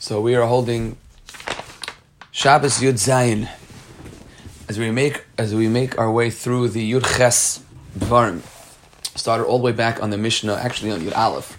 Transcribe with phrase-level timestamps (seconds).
[0.00, 0.96] So we are holding
[2.30, 3.48] Shabbos Yud Zayin
[4.68, 7.64] as we make as we make our way through the Yud Ches
[7.98, 8.42] Dvarim.
[9.18, 11.58] Started all the way back on the Mishnah, actually on Yud Aleph,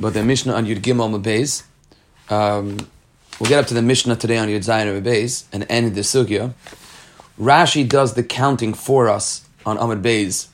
[0.00, 1.62] but the Mishnah on Yud Gimel Mabez.
[2.28, 2.78] Um,
[3.38, 6.52] we'll get up to the Mishnah today on Yud Zayin Mabez and end the sugya.
[7.38, 10.48] Rashi does the counting for us on Amud Beis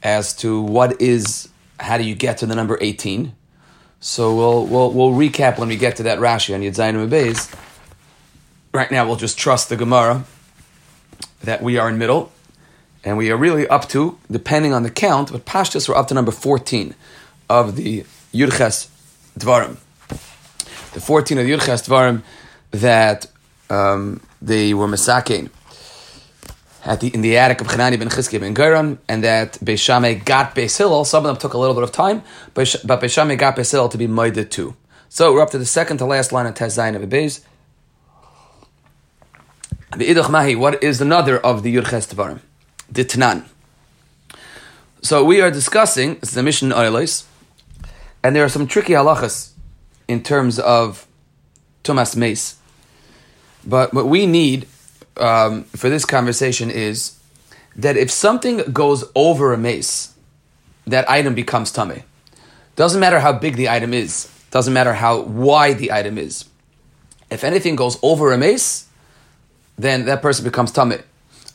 [0.00, 1.48] as to what is
[1.80, 3.34] how do you get to the number eighteen.
[4.06, 7.50] So we'll we'll we'll recap when we get to that Rashi on Yud Zayin Beis.
[8.74, 10.24] Right now, we'll just trust the Gemara
[11.42, 12.30] that we are in middle,
[13.02, 16.14] and we are really up to, depending on the count, but Pashtus we're up to
[16.14, 16.94] number fourteen
[17.48, 18.04] of the
[18.34, 18.88] Yudches
[19.38, 19.78] Dvarim.
[20.92, 22.22] The fourteen of the Yudches Dvarim
[22.72, 23.26] that
[23.70, 25.48] um, they were masakein
[26.84, 30.54] at the, in the attic of Chanani ben Chizki ben Geran, and that Beishame got
[30.54, 31.04] Beis Hillel.
[31.04, 33.88] Some of them took a little bit of time, but, but Beishame got Beis Hillel
[33.88, 34.76] to be Maida too.
[35.08, 37.40] So we're up to the second to last line of Tez Zayin of Beis.
[39.96, 42.40] The Idach Mahi, what is another of the Yudches Dvarim?
[42.90, 43.44] The Tanan.
[45.02, 47.24] So we are discussing, it's the mission Oilos,
[48.22, 49.52] and there are some tricky halachas
[50.08, 51.06] in terms of
[51.84, 52.56] Tumas Mace.
[53.64, 54.66] But what we need
[55.16, 57.18] um, for this conversation is
[57.76, 60.14] that if something goes over a mace,
[60.86, 62.02] that item becomes tummy.
[62.76, 64.30] Doesn't matter how big the item is.
[64.50, 66.44] Doesn't matter how wide the item is.
[67.30, 68.88] If anything goes over a mace,
[69.76, 70.98] then that person becomes tummy,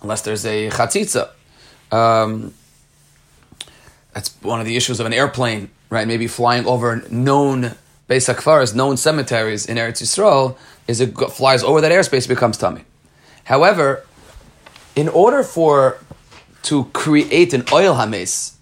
[0.01, 1.29] unless there's a chatzitza.
[1.91, 2.53] Um,
[4.13, 6.07] that's one of the issues of an airplane, right?
[6.07, 7.75] Maybe flying over known
[8.09, 12.83] Beis Akfaras, known cemeteries in Eretz Yisrael, is it flies over that airspace, becomes tummy.
[13.45, 14.05] However,
[14.95, 15.97] in order for
[16.63, 18.57] to create an oil hames,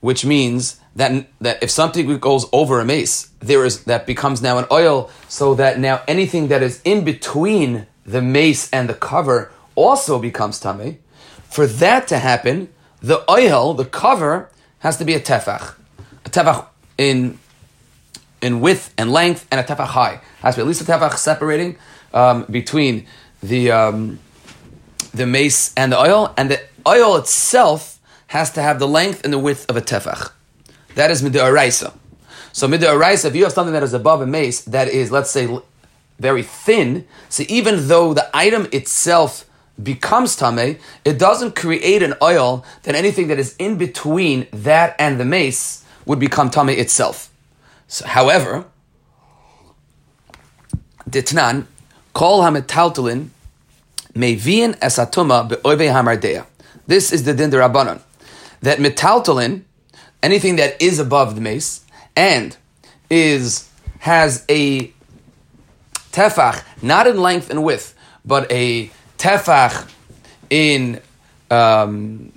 [0.00, 4.58] which means that that if something goes over a mace, there is that becomes now
[4.58, 9.50] an oil, so that now anything that is in between the mace and the cover
[9.74, 10.98] also becomes tame.
[11.44, 14.50] For that to happen, the oil, the cover,
[14.80, 15.74] has to be a tefach,
[16.24, 16.66] a tefach
[16.98, 17.38] in
[18.40, 20.20] in width and length, and a tefach high.
[20.40, 21.76] Has to be at least a tefach separating
[22.12, 23.06] um, between
[23.48, 24.18] the um,
[25.14, 27.98] the mace and the oil, and the oil itself
[28.28, 30.32] has to have the length and the width of a tefach.
[30.94, 31.94] That is mid'oraisa.
[32.52, 35.46] So mid'oraisa, if you have something that is above a mace that is, let's say,
[36.18, 39.44] very thin, so even though the item itself
[39.82, 45.20] becomes tame, it doesn't create an oil that anything that is in between that and
[45.20, 47.30] the mace would become tame itself.
[47.88, 48.64] So, however,
[51.08, 51.66] ditnan
[52.14, 53.28] kol hametaltalin
[54.16, 56.46] mevian esatuma beoive hamardea.
[56.86, 58.00] This is the din rabbanon
[58.62, 59.62] that metaltalin,
[60.22, 61.84] anything that is above the mace
[62.16, 62.56] and
[63.10, 63.68] is
[64.00, 64.92] has a
[66.12, 67.94] tefach, not in length and width,
[68.24, 69.90] but a tefach
[70.50, 71.00] in
[71.50, 72.32] um,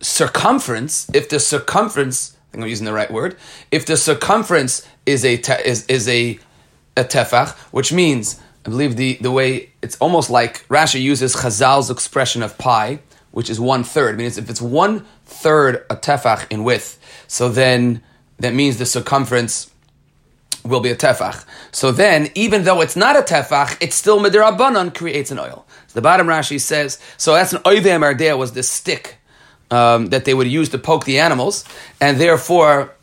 [0.00, 1.08] circumference.
[1.14, 3.36] If the circumference, I think I'm using the right word.
[3.70, 6.38] If the circumference is a te, is is a
[6.96, 11.90] a tefach, which means I believe the the way it's almost like Rashi uses Chazal's
[11.90, 13.00] expression of pi,
[13.30, 14.14] which is one third.
[14.14, 18.02] I mean, if it's one third a tefach in width, so then
[18.38, 19.70] that means the circumference
[20.64, 21.44] will be a tefach.
[21.72, 25.64] So then, even though it's not a tefach, it's still midirabanan creates an oil.
[25.86, 29.16] So the bottom Rashi says, so that's an oivem ardea was the stick
[29.70, 31.64] um, that they would use to poke the animals,
[32.00, 32.94] and therefore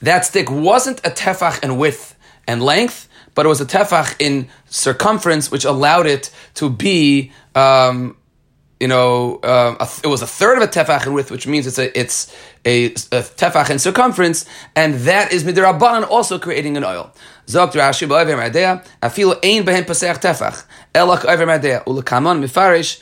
[0.00, 4.48] that stick wasn't a tefach in width and length, but it was a tefach in
[4.66, 7.32] circumference, which allowed it to be.
[7.54, 8.16] Um,
[8.80, 11.66] you know, uh, a, it was a third of a tefach in width, which means
[11.66, 12.30] it's a it's
[12.66, 17.10] a, a tefach in circumference, and that is midrabanan also creating an oil.
[17.46, 23.00] Zok Rashi ba'aver madea afil ein behen pasech tefach elak over madea ulakaman mifarish,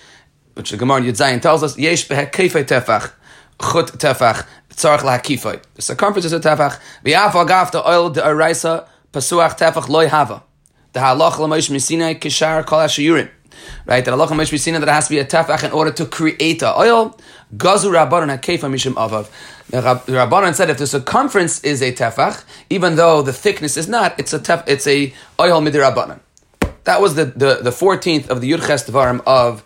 [0.55, 3.13] which the Gemara Yudzayin tells us yesh behe kefei tefach
[3.61, 5.63] chut tefach tzarich lahakifoi.
[5.75, 6.79] The circumference is a tefach.
[7.05, 10.43] V'yaf agaf the oil de araisa pasuach tefach loy hava.
[10.93, 13.31] The halach l'moish misinai kishar kol ashiyurim
[13.87, 14.05] right?
[14.05, 16.77] That Allah Mesh seen that has to be a tefach in order to create a
[16.79, 17.19] oil.
[17.57, 19.31] Gazu Rabbanon hakefa mishim avav.
[19.71, 24.19] The Rabbanon said if the circumference is a tefach, even though the thickness is not,
[24.19, 26.21] it's a tef, it's a oil midirabbanon.
[26.85, 29.65] That was the the the fourteenth of the Yudches Devarim of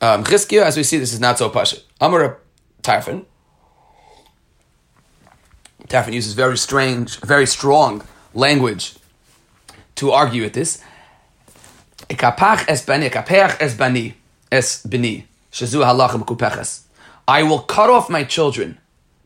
[0.00, 0.24] um.
[0.30, 1.82] As we see, this is not so pashut.
[2.00, 2.38] Amar
[2.82, 3.24] Tarfon.
[5.88, 8.02] Tarfon uses very strange, very strong
[8.34, 8.94] language
[9.96, 10.80] to argue with this.
[12.10, 12.14] I
[17.42, 18.78] will cut off my children,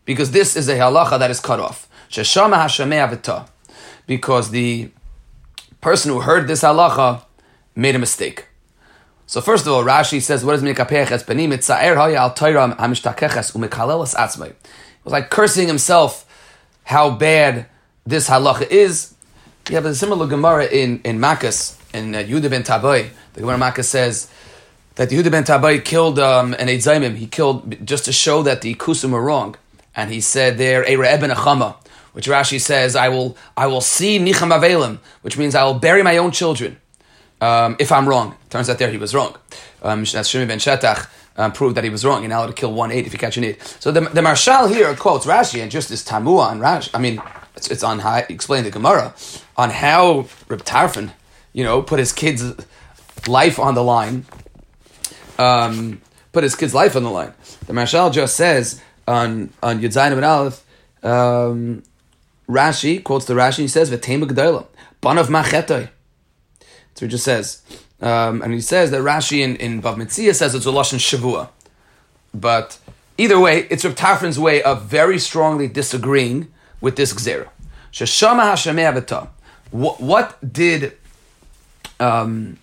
[0.05, 1.89] because this is a halacha that is cut off.
[4.07, 4.91] Because the
[5.81, 7.23] person who heard this halacha
[7.75, 8.49] made a mistake.
[9.27, 13.53] So first of all, Rashi says, "What is mikapeches benim etzaer haya al toiram hamishtakeches
[13.53, 16.27] umikalelas atzmei." It was like cursing himself
[16.85, 17.67] how bad
[18.07, 19.15] this halacha is.
[19.69, 23.11] You have a similar Gemara in in Makkos in uh, ben Tabai.
[23.35, 24.29] The Gemara Makkos says
[24.97, 27.17] that Yehuda ben Tabai killed um, an Eitzayimim.
[27.17, 29.57] He killed just to show that the Kusim were wrong,
[29.95, 31.77] and he said there a Eben Achama,
[32.13, 36.03] which Rashi says, "I will I will see Nicham Avelim," which means I will bury
[36.03, 36.79] my own children
[37.41, 38.37] um, if I'm wrong.
[38.51, 39.37] Turns out there he was wrong.
[39.83, 42.23] Um, Shimi ben Shetach um, proved that he was wrong.
[42.23, 43.63] You're allowed to kill one eight if you catch an eight.
[43.81, 46.91] So the, the Maharsha here quotes Rashi and just this Tamua and Rashi.
[46.95, 47.21] I mean,
[47.57, 49.15] it's, it's on how explain the Gemara
[49.57, 51.13] on how Reb Tarfon,
[51.53, 52.45] you know, put his kid's
[53.27, 54.25] life on the line.
[55.39, 56.01] Um,
[56.33, 57.33] put his kid's life on the line.
[57.67, 60.65] The Maharsha just says on on Yudzayin and Aleph.
[61.03, 61.83] Um,
[62.49, 63.59] Rashi quotes the Rashi.
[63.59, 64.67] He says, "V'tema gedola,
[65.01, 65.89] ban of machetoi."
[66.95, 67.63] So he just says,
[68.01, 71.49] um, and he says that Rashi in, in Bava Metzia says it's a Lashon Shavua.
[72.35, 72.79] But
[73.17, 76.52] either way, it's Reb Tarfon's way of very strongly disagreeing
[76.83, 77.49] with this Gzera.
[77.91, 79.29] Sheshama Hashamei Avata.
[79.71, 80.99] What did,
[81.99, 82.59] um,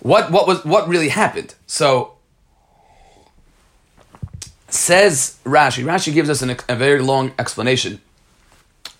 [0.00, 1.54] what, what was, what really happened?
[1.68, 2.16] So,
[4.68, 8.00] says Rashi, Rashi gives us an, a very long explanation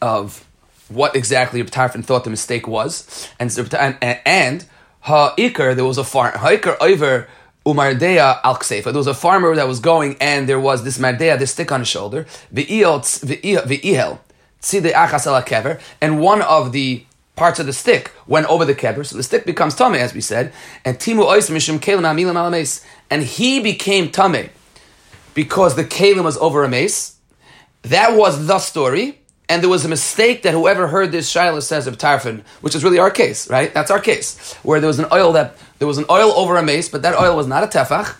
[0.01, 0.47] of
[0.89, 4.65] what exactly Tarfon thought the mistake was, and and, and
[5.01, 7.29] ha'ikar there was a farm ha'ikar over
[7.65, 11.53] umardea al There was a farmer that was going, and there was this mardea, this
[11.53, 14.21] stick on his shoulder, The the v'ihel
[14.63, 17.05] tzide achas ala kever, and one of the
[17.35, 20.21] parts of the stick went over the kever, so the stick becomes tame, as we
[20.21, 20.53] said,
[20.85, 24.51] and timu ois mishum kelim amilim alames, and he became tame
[25.35, 27.17] because the kelim was over a mace.
[27.83, 29.19] That was the story
[29.49, 32.83] and there was a mistake that whoever heard this Shiloh says of Tarfon, which is
[32.83, 33.73] really our case, right?
[33.73, 36.63] That's our case, where there was an oil that there was an oil over a
[36.63, 38.17] mace, but that oil was not a tefach.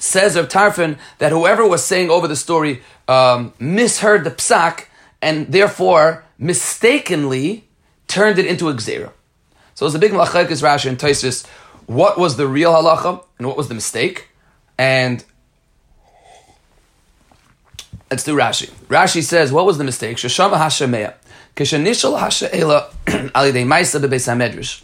[0.00, 4.86] Says of Tarfon that whoever was saying over the story um, misheard the psak
[5.20, 7.68] and therefore mistakenly
[8.06, 9.12] turned it into a gzera.
[9.74, 11.46] So it was a big malachaikas Rashi and Taisus.
[11.86, 14.28] What was the real halacha and what was the mistake?
[14.76, 15.24] And
[18.10, 18.70] Let's do Rashi.
[18.88, 20.16] Rashi says, what was the mistake?
[20.16, 21.14] Shashama hashameya.
[21.54, 22.90] Kishanishal hashaela
[23.32, 24.82] alidei maisa.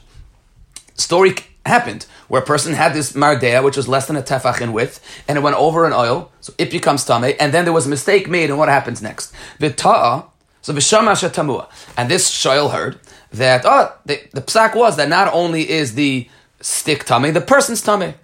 [0.95, 1.35] Story
[1.67, 5.01] happened where a person had this mardea, which was less than a tefach in width,
[5.29, 7.91] and it went over an oil, so it becomes tame, and then there was a
[7.91, 9.33] mistake made, and what happens next?
[9.59, 10.27] Vita'a,
[10.63, 11.69] so v'shama tamua.
[11.97, 12.99] And this shoyl heard
[13.33, 16.29] that, oh, the, the psak was that not only is the
[16.61, 18.15] stick tame, the person's tame.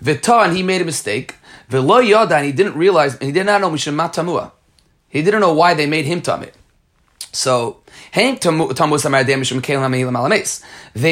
[0.00, 1.36] Vita, and he made a mistake.
[1.70, 4.52] V'lo yada, and he didn't realize, and he did not know mishum tamua.
[5.08, 6.52] He didn't know why they made him tamid.
[7.32, 7.78] So,
[8.12, 8.24] they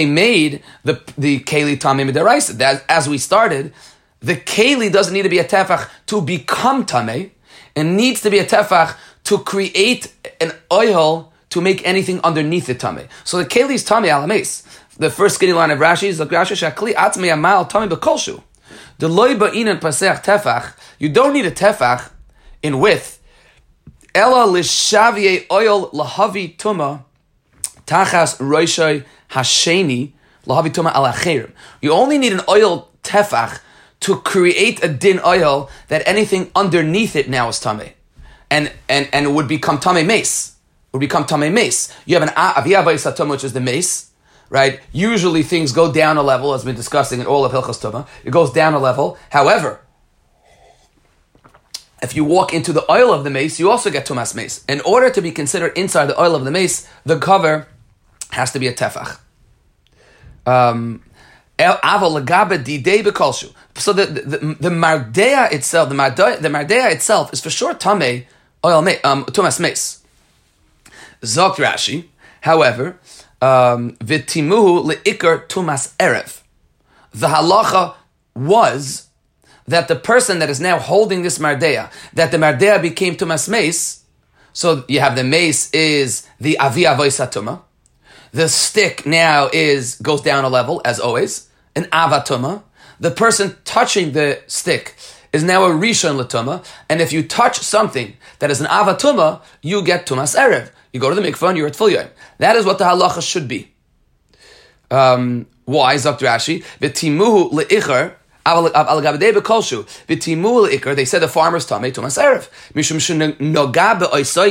[0.06, 2.82] made the the keli tamim deraisa.
[2.88, 3.72] As we started,
[4.20, 7.30] the keli doesn't need to be a tefach to become tameh,
[7.74, 12.74] and needs to be a tefach to create an oil to make anything underneath the
[12.74, 13.08] tameh.
[13.24, 14.64] So the keli is tameh alames.
[14.96, 18.42] The first skinny line of Rashi is the Rashi shakli atmei amal tameh bekolshu.
[18.98, 20.72] The loiba inan pasech tefach.
[20.98, 22.10] You don't need a tefach
[22.62, 23.20] in width.
[24.16, 27.04] Ella lishavie oil lahavi tuma
[27.86, 30.12] tachas roishay hasheni
[30.46, 31.50] lahavi tuma alachirim.
[31.82, 33.60] You only need an oil tefach
[34.00, 37.92] to create a din oil that anything underneath it now is tame,
[38.50, 40.56] and and and it would become tame mace.
[40.92, 41.94] Would become tame mace.
[42.06, 44.12] You have an aviyavay which is the mace
[44.48, 44.80] right?
[44.92, 48.06] Usually things go down a level, as we've been discussing in all of Hilchas Tuma.
[48.24, 49.18] It goes down a level.
[49.30, 49.80] However,
[52.02, 54.64] if you walk into the oil of the mace, you also get tumas mace.
[54.68, 57.66] In order to be considered inside the oil of the mace, the cover
[58.32, 59.18] has to be a tefach.
[60.46, 61.02] Um,
[61.58, 61.72] so
[63.92, 68.26] the the, the mardea itself, the mardea, the mardea itself is for sure tame
[68.64, 70.02] oil um, tumas mace.
[71.22, 72.08] Zokt Rashi,
[72.42, 72.98] however,
[73.40, 76.42] um, v'timuhu leikar tumas erev.
[77.12, 77.94] The halacha
[78.34, 79.05] was
[79.68, 84.04] that the person that is now holding this mardea, that the mardea became tumas mace.
[84.52, 87.62] So you have the mace is the avi avoisatuma.
[88.32, 92.62] The stick now is goes down a level as always, an avatuma.
[93.00, 94.94] The person touching the stick
[95.32, 99.82] is now a rishon latuma, and if you touch something that is an avatuma, you
[99.82, 100.70] get tumas erev.
[100.92, 101.90] You go to the mikvah and you're at full
[102.38, 103.72] That is what the halacha should be.
[104.90, 105.96] Um, why?
[105.96, 108.14] Rashi, v'timuhu le'icher,
[110.94, 112.48] they said the farmer's tummy to maserev.
[112.74, 112.98] Mishum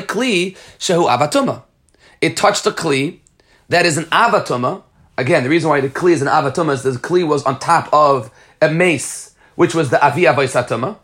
[0.06, 1.64] kli shehu avatuma.
[2.20, 3.20] It touched a kli
[3.70, 4.84] that is an avatuma.
[5.18, 7.88] Again, the reason why the kli is an avatuma is the kli was on top
[7.94, 10.98] of a mace, which was the avi avaisatuma.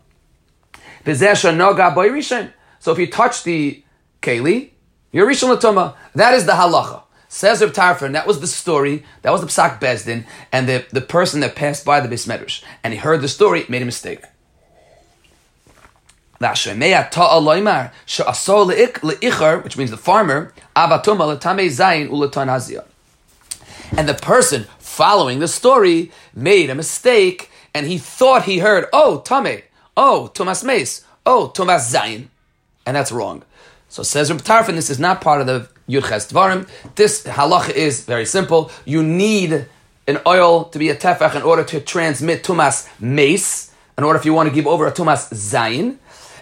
[2.78, 3.82] So if you touch the
[4.20, 4.70] keli,
[5.12, 5.94] you're rishon latuma.
[6.14, 7.01] That is the halacha.
[7.34, 11.00] Says Reb Tarfon, that was the story, that was the psak bezdin, and the, the
[11.00, 14.20] person that passed by the bismedrish, and he heard the story, made a mistake.
[19.62, 20.92] Which means the farmer, and
[24.08, 29.62] the person following the story made a mistake, and he thought he heard, oh, tame,
[29.96, 32.26] oh, Tumas Mace, oh, Tumas Zayin.
[32.84, 33.42] And that's wrong.
[33.88, 36.66] So says Reb Tarfon, this is not part of the Yudches Dvarim.
[36.94, 38.70] This halacha is very simple.
[38.86, 39.66] You need
[40.08, 44.24] an oil to be a tefach in order to transmit tumas mace, in order if
[44.24, 45.98] you want to give over a tumas zayin.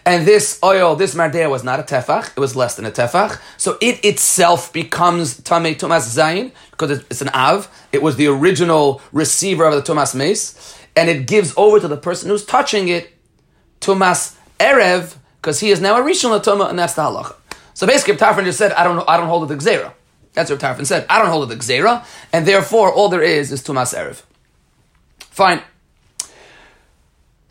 [0.06, 3.40] And this oil, this mardea was not a tefach, it was less than a tefach.
[3.58, 7.68] So it itself becomes tamei tumas zayin, because it's an av.
[7.92, 10.78] It was the original receiver of the tumas mace.
[10.96, 13.12] And it gives over to the person who's touching it
[13.80, 17.34] tumas erev, because he is now a rishon latoma, and that's the halacha.
[17.74, 19.92] So basically, Tarfon just said, I don't, I don't hold it the Gzera.
[20.32, 21.06] That's what Tarfon said.
[21.08, 24.22] I don't hold it the Gzera, and therefore all there is is Tumas Erev.
[25.18, 25.62] Fine.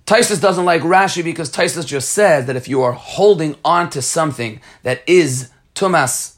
[0.06, 4.02] Taisus doesn't like Rashi because Taisus just says that if you are holding on to
[4.02, 6.36] something that is Tumas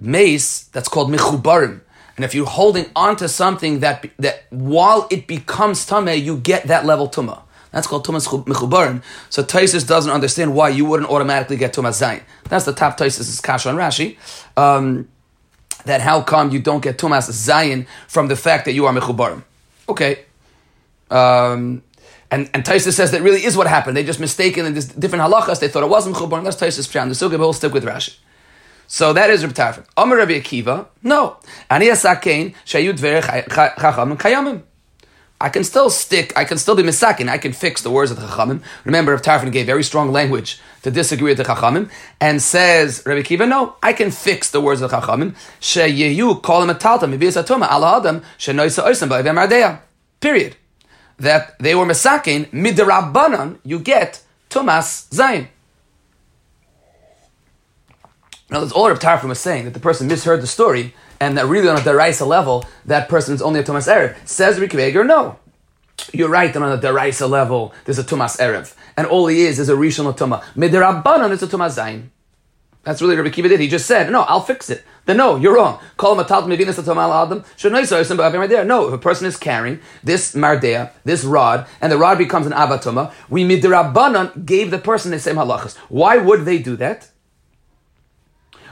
[0.00, 1.80] Mace, that's called Michubarim.
[2.16, 6.64] And if you're holding on to something that, that while it becomes Tameh, you get
[6.64, 7.42] that level Tumah.
[7.72, 9.02] That's called Tumas Mechubarim.
[9.28, 12.22] So Taisus doesn't understand why you wouldn't automatically get Tumas Zayin.
[12.48, 14.16] That's the top Taisus' Kasha on Rashi.
[14.56, 15.08] Um,
[15.84, 19.44] that how come you don't get Tumas Zayin from the fact that you are Mechubarim?
[19.88, 20.24] Okay.
[21.10, 21.82] Um,
[22.30, 23.96] and, and Taisus says that really is what happened.
[23.96, 25.60] They just mistaken in this different halachas.
[25.60, 26.44] They thought it wasn't Mechubarim.
[26.44, 27.08] That's Taisus Pshan.
[27.08, 28.16] The Sukkah will stick with Rashi.
[28.92, 29.86] So that is Reb Tarfon.
[29.96, 31.36] Amar Rabbi Akiva, no.
[31.70, 34.62] Ani asakein shayud chacham kayamim.
[35.42, 38.20] I can still stick, I can still be misakin, I can fix the words of
[38.20, 38.62] the Chachamim.
[38.84, 43.22] Remember, if Tarfon gave very strong language to disagree with the Chachamim, and says, Rabbi
[43.22, 45.34] Kiva, no, I can fix the words of the Chachamim.
[45.60, 49.80] Sheyehu kol metalta mibiyas atoma ala adam shenoisa oisam ba'ivem ardeya.
[50.20, 50.56] Period.
[51.18, 55.48] That they were misakin, midrabanan, you get Tumas Zayin.
[58.50, 61.46] Now, that's all Rav Tarfon was saying, that the person misheard the story, and that
[61.46, 64.16] really on a deraisa level, that person is only a Tumas Erev.
[64.26, 65.38] Says Weger, no.
[66.12, 68.74] You're right that on a deraisa level, there's a Tumas Erev.
[68.96, 70.42] And all he is is a Rishon Tuma.
[70.54, 72.08] Midirabbanan is a Tumas Zayin.
[72.82, 73.60] That's really Rabbi Kiva did.
[73.60, 74.84] He just said, no, I'll fix it.
[75.04, 75.80] Then no, you're wrong.
[75.98, 81.66] Call him a tal right no, if a person is carrying this mardea, this rod,
[81.82, 85.76] and the rod becomes an avatuma, we midirabbanan gave the person the same halachas.
[85.88, 87.10] Why would they do that?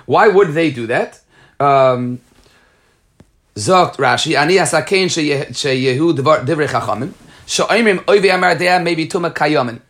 [0.07, 1.21] Why would they do that?
[1.61, 2.21] Um,
[3.59, 7.13] Zogt Rashi, Ani asakein sheyehu divrei chachamim,
[7.45, 9.81] she'oimrim oivi amardea maybe tuma kayomin.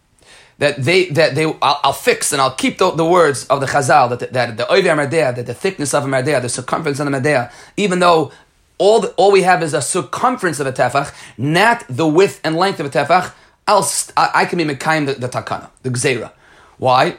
[0.56, 3.66] That they, that they, I'll, I'll, fix and I'll keep the, the words of the
[3.66, 7.12] Chazal, that, that the oivi amardea, that the thickness of a the circumference of the
[7.12, 8.32] mardea, even though
[8.78, 12.56] all, the, all we have is a circumference of a tefach, not the width and
[12.56, 13.32] length of a tefach,
[13.68, 16.32] I'll, I, I can be mekayim the, the takana, the gzeira.
[16.78, 17.18] Why?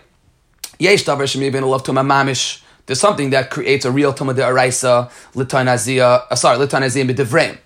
[0.79, 5.11] Yesh davar shemi ben love to mamish there's something that creates a real Tumah Araisa,
[5.35, 7.59] Litanazia, uh, sorry, Litanazia B'Divrei.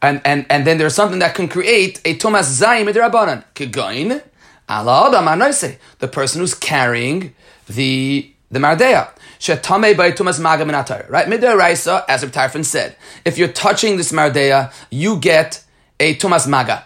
[0.00, 3.42] And, and, and then there's something that can create a Tumas Zayim Midrabanan.
[3.56, 4.22] Kegoin,
[4.70, 7.34] ala adam the person who's carrying
[7.66, 9.08] the, the Mardea.
[9.40, 11.10] Shetame by Tumas Maga Minatar.
[11.10, 11.26] Right?
[11.26, 15.64] Midaraisa, as Reb Tarfon said, if you're touching this Mardea, you get
[15.98, 16.84] a Tumas Maga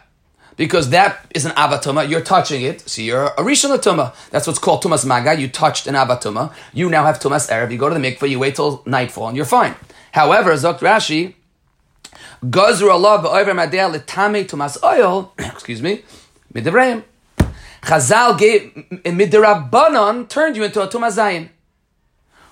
[0.57, 2.09] because that is an avatuma.
[2.09, 4.15] You're touching it, so you're a rishon.
[4.31, 5.35] That's what's called tumas maga.
[5.39, 6.53] You touched an avatuma.
[6.73, 7.71] You now have tumas erev.
[7.73, 8.29] You go to the mikveh.
[8.29, 9.75] You wait till nightfall, and you're fine.
[10.13, 11.35] However, Zokt Rashi,
[12.45, 15.33] gazur Allah ba'over madel litame tumas oil.
[15.39, 16.03] Excuse me,
[16.55, 17.05] midivrayim.
[17.83, 18.73] Chazal gave
[19.05, 21.51] midrabanan turned you into a tumas zayin.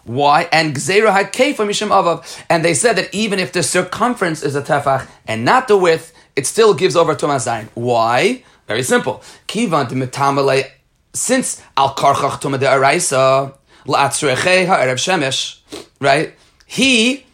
[0.04, 0.48] Why?
[0.50, 2.44] And gzeira had kefa mishim avav.
[2.50, 6.12] And they said that even if the circumference is a tefach and not the width,
[6.36, 7.68] it still gives over to Mazayin.
[7.74, 8.44] Why?
[8.66, 9.22] Very simple.
[9.48, 10.70] Kivan to
[11.14, 13.54] since al karchach tuma de araisa
[13.86, 15.60] la'atzreche ha'erev shemesh,
[16.00, 16.34] right?
[16.66, 17.26] He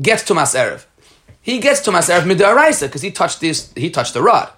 [0.00, 0.86] gets to erev.
[1.42, 3.72] He gets to erev midaraisa because he touched this.
[3.76, 4.50] He touched the rod.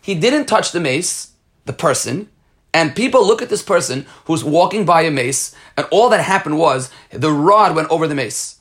[0.00, 1.32] He didn't touch the mace,
[1.64, 2.28] the person,
[2.72, 6.58] and people look at this person who's walking by a mace, and all that happened
[6.58, 8.60] was the rod went over the mace.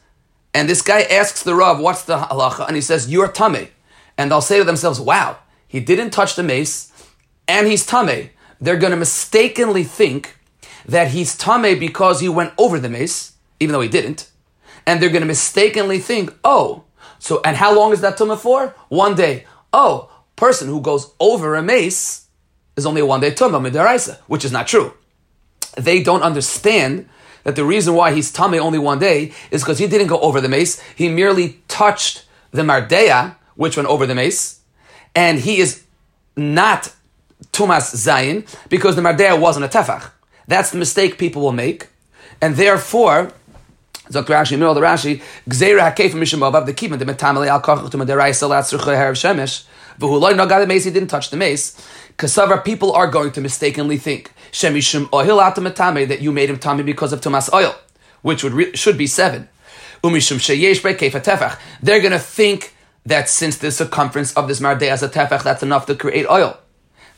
[0.54, 2.68] And this guy asks the Rav, what's the halacha?
[2.68, 3.70] And he says, you're tame.
[4.18, 6.92] And they'll say to themselves, wow, he didn't touch the mace
[7.48, 8.30] and he's tame.
[8.60, 10.38] They're going to mistakenly think
[10.86, 14.30] that he's tame because he went over the mace, even though he didn't.
[14.86, 16.84] and they're going to mistakenly think, oh,
[17.20, 18.76] so, and how long is that tumah for?
[18.90, 19.46] One day.
[19.74, 22.28] Oh, person who goes over a mace
[22.76, 24.94] is only a one day midaraisa, which is not true.
[25.78, 27.08] They don't understand
[27.44, 30.42] that the reason why he's tummy only one day is because he didn't go over
[30.42, 30.82] the mace.
[30.96, 34.60] He merely touched the mardea, which went over the mace,
[35.16, 35.84] and he is
[36.36, 36.94] not
[37.52, 40.12] tumas zayin because the mardea wasn't a tefach.
[40.48, 41.88] That's the mistake people will make,
[42.42, 43.34] and therefore.
[44.10, 44.34] Dr.
[44.34, 48.88] Rashi, of the Rashi, Gzeira hakef the kivin the metamale al kochach to maderaisa latzrucha
[48.88, 49.64] herav shemesh
[50.02, 51.80] v'huloi no the mace he didn't touch the mace.
[52.18, 56.84] Kasavar people are going to mistakenly think shemishim ohil atamatame that you made him tummy
[56.84, 57.76] because of tumas oil,
[58.22, 59.50] which would re- should be seven.
[60.04, 61.58] Umishum sheyesh tefach.
[61.82, 65.86] They're to think that since the circumference of this mardeh as a tefach, that's enough
[65.88, 66.58] to create oil.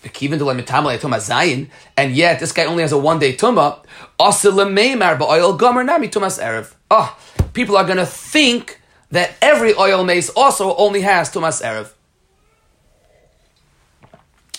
[0.05, 3.79] And yet, this guy only has a one day tumah.
[4.19, 5.53] oil.
[6.91, 7.17] Oh, ah,
[7.53, 11.93] people are going to think that every oil mace also only has tumas erev.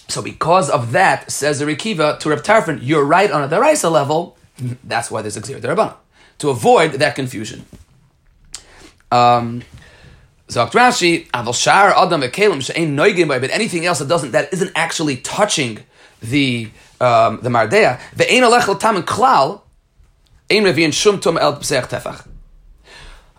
[0.08, 3.90] So because of that, says the Rikiva to Reb Tarfon, you're right on a deraisa
[3.90, 4.37] level.
[4.84, 5.96] That's why there's a Xer Derabana.
[6.38, 7.64] To avoid that confusion.
[9.11, 9.62] Um,
[10.49, 14.73] Zakt Rashi, Aval Shar Adam Kelim She'ain Noigim but anything else that doesn't that isn't
[14.75, 15.78] actually touching
[16.20, 16.70] the
[17.00, 19.62] um, the Mardea, the Ein Alechel Tam Klal,
[20.50, 22.26] Ein Revian Shum Tum El Pseach Tefach.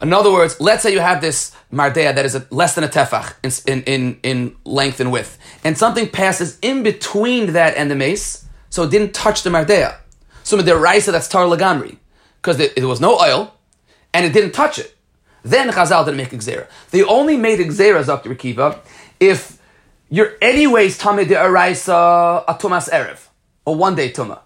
[0.02, 2.88] In other words, let's say you have this Mardea that is a, less than a
[2.88, 3.36] Tefach
[3.66, 8.46] in, in, in length and width, and something passes in between that and the mace,
[8.70, 9.96] so it didn't touch the Mardea.
[10.44, 11.98] So the Raisa that's Tar Lagamri,
[12.42, 13.54] because there was no oil,
[14.14, 14.96] and it didn't touch it.
[15.44, 16.68] Then Chazal didn't make Xera.
[16.92, 18.80] They only made Xeras up to Rikiva
[19.20, 19.62] if
[20.10, 23.28] you're anyways Tamid de Araisa a Tumas Erev,
[23.66, 24.40] a one day Tuma.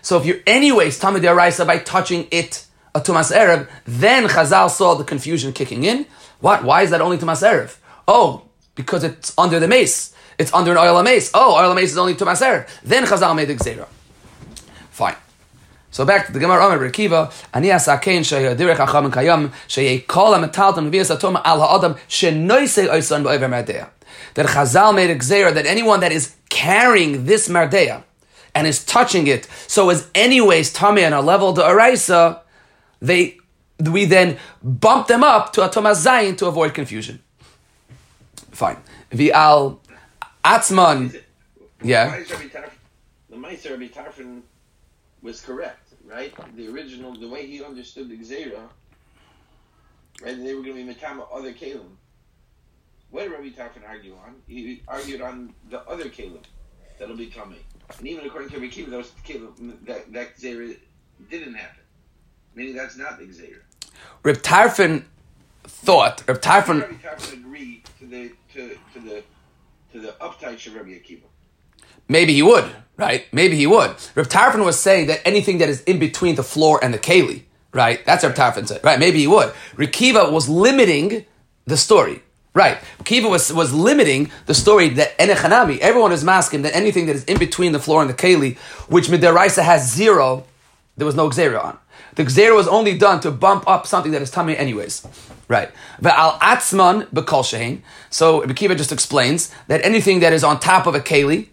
[0.00, 4.70] So if you're anyways Tamid de Araisa by touching it a Tumas Erev, then Chazal
[4.70, 6.06] saw the confusion kicking in.
[6.40, 6.64] What?
[6.64, 7.76] Why is that only Tumas Erev?
[8.06, 8.42] Oh,
[8.74, 10.14] because it's under the mace.
[10.38, 11.30] It's under an oil mace.
[11.34, 12.68] Oh, oil mace is only Tumas Erev.
[12.82, 13.86] Then Chazal made the Xera.
[14.90, 15.16] Fine.
[15.90, 21.14] So back to the Gemara Omer Rekiva, Ani asakein sheyadirech acham kayam sheyekol ametaltam v'yas
[21.14, 23.90] atoma al ha'adam shenoisei oisan ba'over mardea.
[24.34, 28.04] That Chazal made a gzera that anyone that is carrying this mardea
[28.54, 32.40] and is touching it, so is anyways tummy on a level to araisa,
[33.02, 33.36] they
[33.78, 37.20] we then bump them up to atomas zayin to avoid confusion.
[38.52, 38.78] Fine.
[39.10, 39.78] V'al
[40.44, 41.20] atzman.
[41.82, 42.18] Yeah.
[43.28, 44.42] The Meiser Rabbi Tarfon
[45.22, 46.32] was correct right?
[46.56, 48.60] The original, the way he understood the Xera,
[50.22, 50.36] right?
[50.36, 51.96] They were going to be Matama other Kalim.
[53.10, 54.36] What did Rabbi Tarfon argue on?
[54.46, 56.42] He argued on the other Kalim
[56.98, 57.58] that'll be coming.
[57.98, 60.76] And even according to Rabbi Kiva, those Kalim, that, that Xera
[61.30, 61.81] didn't happen.
[62.54, 63.60] Meaning that's not the Xera.
[64.22, 65.04] Reb Tarfon
[65.64, 66.82] thought, Reb Tarfon...
[66.82, 69.22] Rabbi Tarfon agreed to the, to, to the,
[69.92, 71.22] to the uptight of Rabbi Akiva.
[72.08, 73.26] Maybe he would right?
[73.32, 73.90] Maybe he would.
[74.14, 77.42] Reb Tarfon was saying that anything that is in between the floor and the keli,
[77.72, 78.04] right?
[78.04, 78.98] That's what Reb Tarfon said, right?
[78.98, 79.52] Maybe he would.
[79.76, 81.26] Rikiva was limiting
[81.66, 82.22] the story.
[82.54, 82.76] Right.
[83.04, 87.24] Kiva was, was limiting the story that Enechanami, everyone is masking that anything that is
[87.24, 88.58] in between the floor and the keli,
[88.90, 90.44] which Midaraisa has zero,
[90.98, 91.78] there was no Xera on.
[92.14, 95.06] The Xera was only done to bump up something that is tummy anyways.
[95.48, 95.70] Right.
[96.04, 97.80] Al Atzman Bekol Shein.
[98.10, 101.48] So Kiva just explains that anything that is on top of a keli,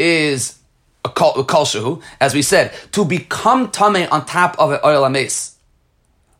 [0.00, 0.58] is
[1.04, 5.56] a kol, shahu, as we said, to become tame on top of an oil mace.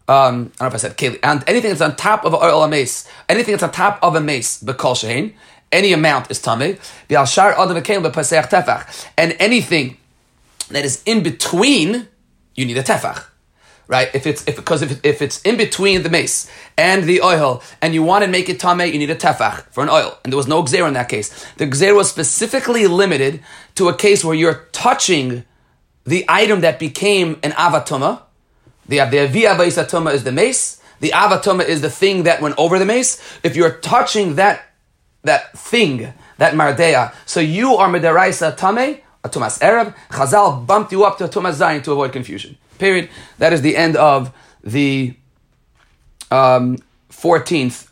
[0.08, 2.40] Um, I don't know if I said keli, and anything that's on top of an
[2.42, 5.34] oil mace, anything that's on top of a mace, bekol shehin,
[5.70, 6.78] any amount is tame.
[7.08, 9.06] The al-shar other kale by Paseah Tefach.
[9.16, 9.98] And anything
[10.70, 12.08] that is in between,
[12.54, 13.26] you need a tefach
[13.90, 14.08] right?
[14.14, 17.92] If it's if because if, if it's in between the mace and the oil, and
[17.92, 20.36] you want to make it tame, you need a tefach for an oil, and there
[20.36, 21.28] was no gzer in that case.
[21.54, 23.42] The gzer was specifically limited
[23.74, 25.44] to a case where you're touching
[26.04, 28.22] the item that became an avatoma.
[28.86, 30.80] The the avia is the mace.
[31.00, 33.20] The avatoma is the thing that went over the mace.
[33.42, 34.62] If you're touching that
[35.24, 39.94] that thing, that mardea, so you are mederaisa tameh, a tumas Arab.
[40.10, 42.56] Chazal bumped you up to a tumas zayin to avoid confusion.
[42.78, 43.08] Period.
[43.38, 44.32] That is the end of
[44.64, 45.14] the
[46.30, 46.78] um,
[47.10, 47.88] 14th.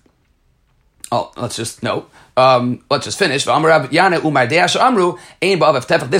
[1.10, 2.06] Oh, let's just no.
[2.36, 3.44] Um, let's just finish.
[3.44, 3.52] This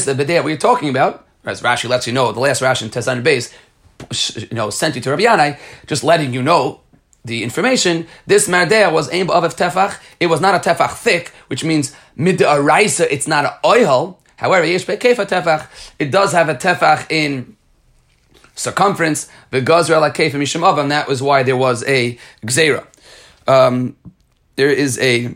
[0.08, 1.26] is the day we're talking about.
[1.44, 3.54] As Rashi lets you know, the last Rashi in Tesan base,
[4.36, 6.80] you know, sent you to Rabbi Yanai, just letting you know
[7.24, 8.06] the information.
[8.26, 10.00] This mardea was aim of tefach.
[10.18, 14.17] It was not a tefach thick, which means mid it's not an oil.
[14.38, 15.66] However, kefa tefach,
[15.98, 17.56] it does have a tefach in
[18.54, 19.28] circumference.
[19.50, 22.86] The gazra la kefa mishum av, and that was why there was a gzera.
[23.46, 23.96] Um,
[24.56, 25.34] there is a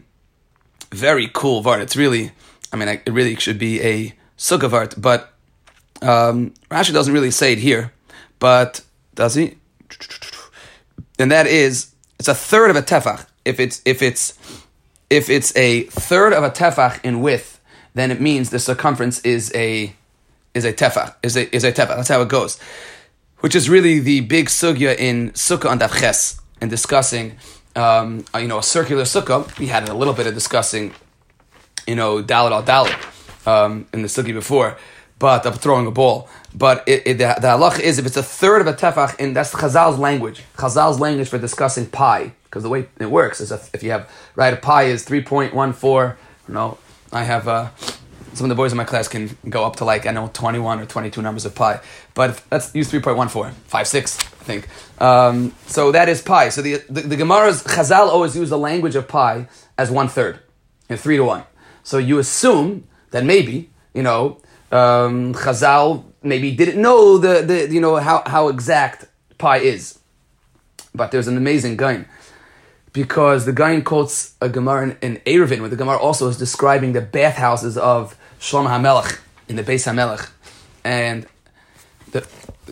[0.92, 1.80] very cool vart.
[1.80, 2.32] It's really,
[2.72, 5.32] I mean, it really should be a sukkah vart, but
[6.00, 7.92] um, Rashi doesn't really say it here,
[8.38, 8.82] but
[9.14, 9.56] does he?
[11.18, 13.26] And that is, it's a third of a tefach.
[13.44, 14.38] If it's if it's
[15.10, 17.51] if it's a third of a tefach in width,
[17.94, 19.94] then it means the circumference is a
[20.54, 21.96] is a tefach is a is a tefach.
[21.96, 22.58] That's how it goes,
[23.40, 27.36] which is really the big sugya in sukkah and davches and discussing.
[27.74, 29.58] Um, you know, a circular sukkah.
[29.58, 30.92] We had a little bit of discussing,
[31.86, 34.76] you know, dalit al dalit um, in the sukkah before
[35.22, 36.28] but throwing a ball.
[36.52, 39.36] But it, it, the, the halach is if it's a third of a tefach, and
[39.36, 40.42] that's Chazal's language.
[40.56, 44.10] Chazal's language for discussing pi, because the way it works is if, if you have
[44.34, 46.18] right, a pi is three point one four.
[46.48, 46.76] Know,
[47.12, 47.68] I have uh,
[48.32, 50.58] some of the boys in my class can go up to like I know twenty
[50.58, 51.80] one or twenty two numbers of pi,
[52.14, 54.68] but let's use 3.14, 5, 6, I think.
[55.00, 56.48] Um, so that is pi.
[56.48, 59.48] So the, the, the Gemara's Chazal always use the language of pi
[59.78, 60.40] as one third,
[60.88, 61.44] and three to one.
[61.82, 67.80] So you assume that maybe you know um, Chazal maybe didn't know the, the you
[67.80, 69.06] know how, how exact
[69.38, 69.98] pi is.
[70.94, 72.06] But there's an amazing Gaon
[72.92, 76.92] because the guy quotes a Gemara in, in Eruvin, where the Gemara also is describing
[76.92, 80.30] the bathhouses of Shlomo HaMelech in the Beis HaMelech,
[80.84, 81.26] and
[82.10, 82.26] the,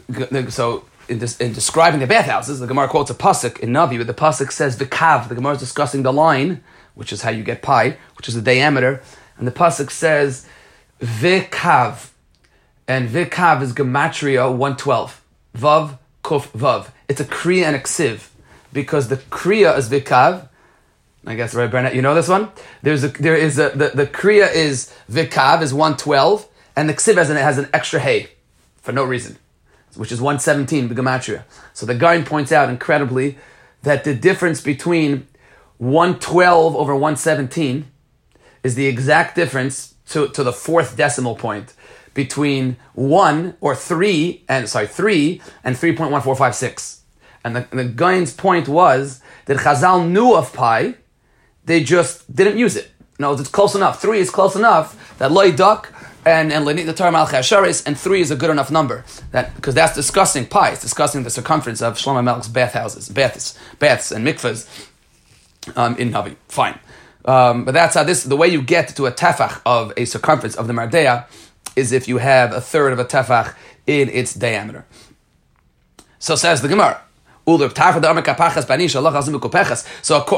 [0.09, 4.05] the, so in, in, describing the bathhouses, the Gemara quotes a pasuk in Navi, where
[4.05, 5.29] the pasuk says the kav.
[5.29, 6.63] The Gemara is discussing the line,
[6.95, 9.03] which is how you get pi, which is the diameter,
[9.37, 10.47] and the pasuk says
[11.01, 12.11] Vikav.
[12.87, 15.23] And Vikav is Gematria 112.
[15.57, 16.91] Vav, Kuf, Vav.
[17.09, 18.30] It's a Kriya and a Ksiv.
[18.73, 20.49] Because the Kriya is Vikav.
[21.27, 21.95] I guess, right, Bernard?
[21.95, 22.51] You know this one?
[22.83, 26.47] There's a, there is a, the, the Kriya is Vikav, is 112.
[26.77, 28.31] And the Ksiv has an, has an extra Hay.
[28.81, 29.37] For no reason.
[29.97, 31.45] Which is 117, the Gematria.
[31.75, 33.37] So the Gaon points out incredibly
[33.83, 35.27] that the difference between
[35.79, 37.91] 112 over 117
[38.63, 41.75] is the exact difference to, to the fourth decimal point
[42.15, 47.00] between one or three and sorry three and three point one four five six.
[47.45, 50.95] And the, the point was that Chazal knew of pi,
[51.65, 52.91] they just didn't use it.
[53.19, 54.01] No, it's close enough.
[54.01, 55.93] Three is close enough that loy duck
[56.25, 59.95] and and the term al and three is a good enough number that because that's
[59.95, 60.71] discussing pi.
[60.71, 64.69] It's discussing the circumference of Shlomo Melech's bathhouses, baths, baths and mikvahs
[65.77, 66.37] um, in Navi.
[66.49, 66.79] Fine.
[67.25, 70.57] Um, but that's how this, the way you get to a tefach of a circumference
[70.57, 71.27] of the Mardea
[71.77, 73.55] is if you have a third of a tefach
[73.87, 74.87] in its diameter.
[76.19, 77.03] So says the Gemara.
[77.47, 77.71] So according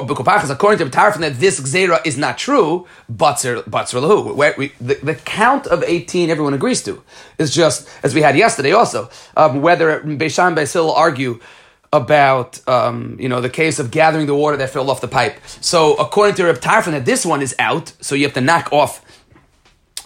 [0.08, 4.72] to Tarfon that this gzera is not true, batzer lahu.
[4.80, 7.02] The, the count of 18 everyone agrees to
[7.38, 11.40] is just, as we had yesterday also, um, whether Beishan Beisil argue
[11.92, 15.38] about um, you know the case of gathering the water that fell off the pipe.
[15.60, 18.72] So according to Reb Tarfon, that this one is out, so you have to knock
[18.72, 19.04] off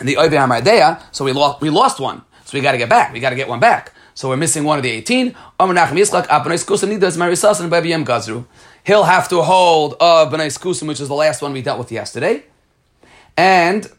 [0.00, 1.02] the Oive Hamadea.
[1.12, 3.12] So we lost we lost one, so we got to get back.
[3.12, 3.92] We got to get one back.
[4.16, 5.36] So we're missing one of the eighteen.
[5.60, 5.66] Ah,
[8.84, 11.92] He'll have to hold of B'nai Kusim, which is the last one we dealt with
[11.92, 12.44] yesterday,
[13.36, 13.90] and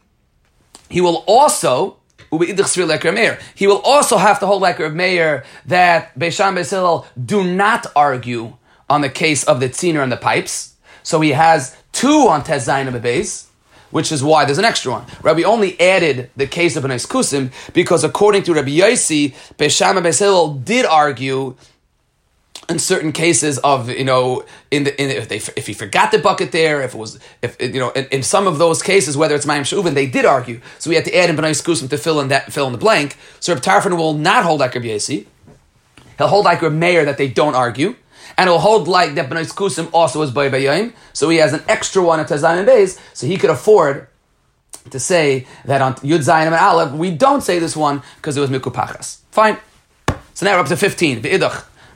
[0.90, 1.98] he will also
[2.30, 8.54] he will also have to hold like Rav Meir that Beishan Beisilal do not argue
[8.90, 10.74] on the case of the tziner and the pipes.
[11.02, 13.47] So he has two on Tezayin of base,
[13.90, 15.04] which is why there's an extra one.
[15.22, 20.64] Rabbi only added the case of Benes Kusim because according to Rabbi Yossi, Beishan Beisilal
[20.64, 21.54] did argue
[22.68, 26.18] in certain cases of you know in the in, if they if he forgot the
[26.18, 29.34] bucket there if it was if you know in, in some of those cases whether
[29.34, 30.60] it's Mayim Shuvin they did argue.
[30.78, 32.78] So we had to add in Bnei Skusim to fill in that fill in the
[32.78, 33.16] blank.
[33.40, 35.26] So Reb Tarfon will not hold like Reb Yossi
[36.18, 37.96] he'll hold Reb Meir that they don't argue
[38.38, 41.62] and he'll hold like that Bnei Skusim also is Bay Bayayim so he has an
[41.68, 44.08] extra one at Tazayin Bays so he could afford
[44.90, 48.40] to say that on Yud Zayin and Aleph we don't say this one because it
[48.40, 49.58] was Mikupachas fine
[50.32, 51.28] so now we're up to 15 the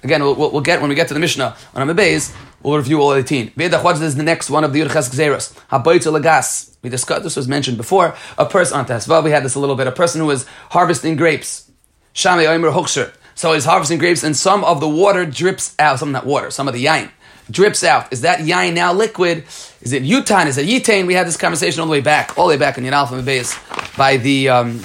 [0.03, 3.15] Again, we'll, we'll, get when we get to the Mishnah on Amabeis, we'll review all
[3.15, 3.53] 18.
[3.55, 4.15] What is this?
[4.15, 5.57] the next one of the Yudches Gzeros?
[5.69, 6.77] Habaytu Lagas.
[6.83, 8.17] We discussed this was mentioned before.
[8.37, 9.87] A person on Tesva, we had this a little bit.
[9.87, 11.71] A person who was harvesting grapes.
[12.13, 13.15] Shame Oimer Hoksher.
[13.35, 15.99] So he's harvesting grapes, and some of the water drips out.
[15.99, 17.11] Some of that water, some of the yain
[17.51, 18.13] drips out.
[18.13, 19.45] Is that yain now liquid?
[19.81, 20.47] Is it yutan?
[20.47, 21.07] Is it yitain?
[21.07, 23.97] We had this conversation all the way back, all the way back in Yanalfa Mabeis
[23.97, 24.49] by the.
[24.49, 24.81] Um,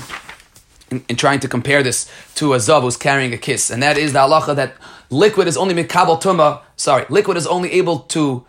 [0.90, 3.98] in, in, trying to compare this to a zav who's carrying a kiss, and that
[3.98, 4.76] is the halacha that
[5.10, 6.62] liquid is only mikabel tuma.
[6.78, 8.46] Sorry, liquid is only able to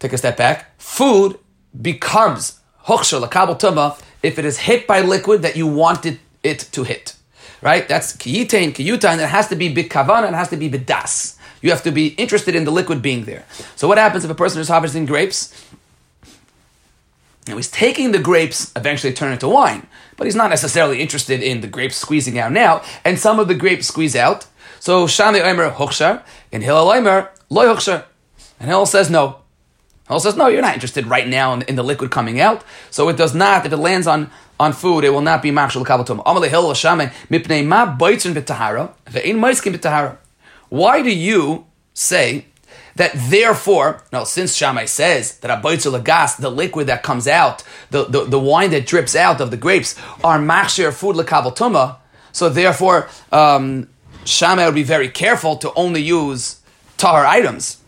[0.00, 0.76] take a step back.
[0.80, 1.38] Food
[1.80, 6.82] becomes hoksha lakabel tuma if it is hit by liquid that you wanted it to
[6.84, 7.14] hit.
[7.62, 7.88] Right?
[7.88, 9.22] That's kiyitain, kiyutain.
[9.22, 10.28] It has to be bikavana.
[10.28, 11.38] It has to be bidas.
[11.62, 13.44] You have to be interested in the liquid being there.
[13.76, 15.54] So what happens if a person is harvesting grapes?
[17.46, 21.60] And he's taking the grapes, eventually turn into wine, but he's not necessarily interested in
[21.60, 22.82] the grapes squeezing out now.
[23.04, 24.46] And some of the grapes squeeze out.
[24.78, 26.22] So Shami Omer Hukshar,
[26.52, 28.04] and Hillel Omer Loy Hukshar.
[28.58, 29.41] And Hillel says no.
[30.12, 32.62] Hillel says no, you're not interested right now in, in, the liquid coming out.
[32.90, 35.84] So it does not, if it lands on, on food, it will not be machshel
[35.84, 36.22] kabatum.
[36.24, 40.18] Amalei Hillel Shami Mipnei Ma Beitzin B'Tahara, Ve'in Maiskin B'Tahara.
[40.68, 42.46] Why do you say
[42.96, 48.04] that therefore, no, since Shammai says that a gas, the liquid that comes out, the,
[48.04, 51.96] the, the wine that drips out of the grapes, are machshir food lekabel
[52.32, 53.88] so therefore um,
[54.24, 56.60] Shammai would be very careful to only use
[56.96, 57.81] tahar items.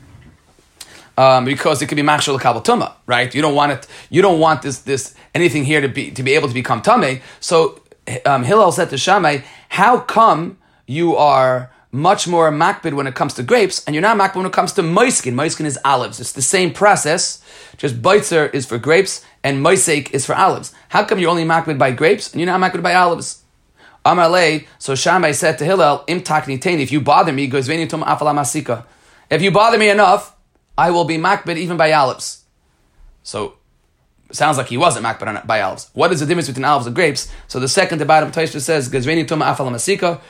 [1.16, 3.33] Um, because it could be machshir lekabel tuma, right?
[3.33, 3.87] You don't want it.
[4.11, 7.20] You don't want this this anything here to be to be able to become tame.
[7.38, 7.81] So
[8.27, 13.35] um, Hillel said to Shammai, "How come you are much more makbid when it comes
[13.35, 15.35] to grapes, and you're not makbid when it comes to moiskin.
[15.35, 16.18] Moiskin is olives.
[16.18, 17.40] It's the same process,
[17.77, 20.72] just beitzer is for grapes, and moisek is for olives.
[20.88, 23.44] How come you're only makbid by grapes, and you're not makbid by olives?
[24.05, 28.85] Amalei, so Shammai said to Hillel, im takni if you bother me, goes tum masika.
[29.31, 30.34] If you bother me enough,
[30.76, 32.44] I will be makbid even by olives.
[33.22, 33.54] So,
[34.32, 35.90] sounds like he wasn't makbid by olives.
[35.92, 37.30] What is the difference between olives and grapes?
[37.48, 40.20] So the second about him, Taisha says, Gazveni tum afala masika.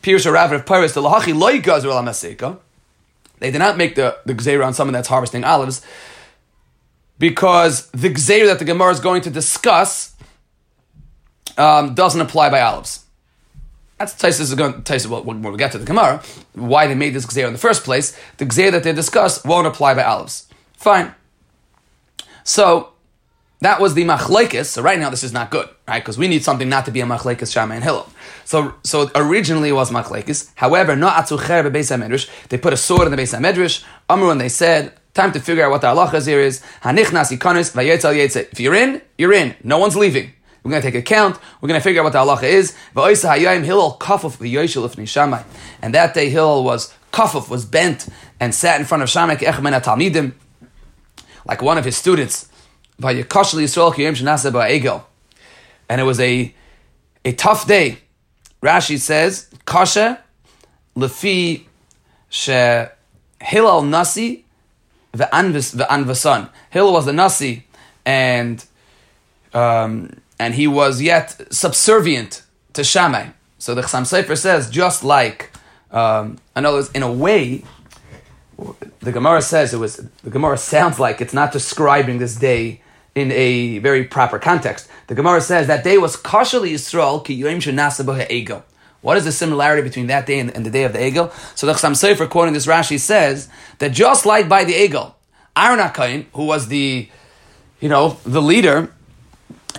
[0.00, 2.58] Pirush Rav of Paris, the Lahachi Loi Gazur Maseka.
[3.38, 5.82] They did not make the, the Gzeira on someone that's harvesting olives
[7.18, 10.14] because the Gzeira that the Gemara is going to discuss
[11.58, 13.04] um, doesn't apply by olives.
[14.00, 16.22] That's Taisus is going to well, when we get to the Gemara,
[16.54, 18.18] why they made this Gzeira in the first place.
[18.38, 20.48] The Gzeira that they discuss won't apply by olives.
[20.72, 21.14] Fine.
[22.42, 22.94] So,
[23.60, 24.64] that was the machlekes.
[24.64, 26.02] So right now this is not good, right?
[26.02, 28.10] Because we need something not to be a machlekes Shammai and Hillel.
[28.46, 30.50] So so originally it was machlekes.
[30.54, 32.26] However, no atzucher bebeis medrash.
[32.48, 33.84] They put a sword in the beis medrash.
[34.08, 36.62] Amru and they said, time to figure out what the halacha here is.
[36.82, 38.50] Hanichnas ikanis vayetzel yetze.
[38.50, 39.54] If you're in, you're in.
[39.62, 40.32] No one's leaving.
[40.62, 41.38] We're going to take a count.
[41.60, 42.74] We're going to figure out what the halacha is.
[45.82, 50.32] And that day Hillel was kafuf was bent and sat in front of Shammai talmidim,
[51.46, 52.48] like one of his students.
[53.02, 53.18] And
[56.00, 56.54] it was a,
[57.24, 57.98] a tough day.
[58.62, 60.22] Rashi says, Kasha
[60.94, 61.64] lefi
[62.28, 62.86] she
[63.40, 64.44] Hillel Nasi
[65.14, 66.48] ve'anvasan.
[66.70, 67.66] Hillel was the Nasi,
[68.06, 68.64] and
[69.52, 73.28] um, and he was yet subservient to Shammai.
[73.58, 75.50] So the Chassam Sofer says, just like,
[75.90, 77.62] um, in other words, in a way,
[79.00, 79.96] the Gemara says it was.
[80.24, 82.80] The Gemara sounds like it's not describing this day
[83.14, 84.88] in a very proper context.
[85.08, 88.62] The Gemara says that day was Kashali Yisrael ki Yom Egel.
[89.02, 91.32] What is the similarity between that day and, the day of the Egel?
[91.54, 93.48] So the Chassam Sofer, quoting this Rashi, says
[93.78, 95.14] that just like by the Egel,
[95.54, 97.08] Aaron HaKain, who was the,
[97.80, 98.90] you know, the leader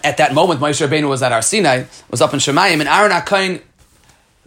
[0.03, 3.11] at that moment, Moshe Rabbeinu was at Har Sinai, was up in Shemayim, and Aaron
[3.11, 3.61] HaKain,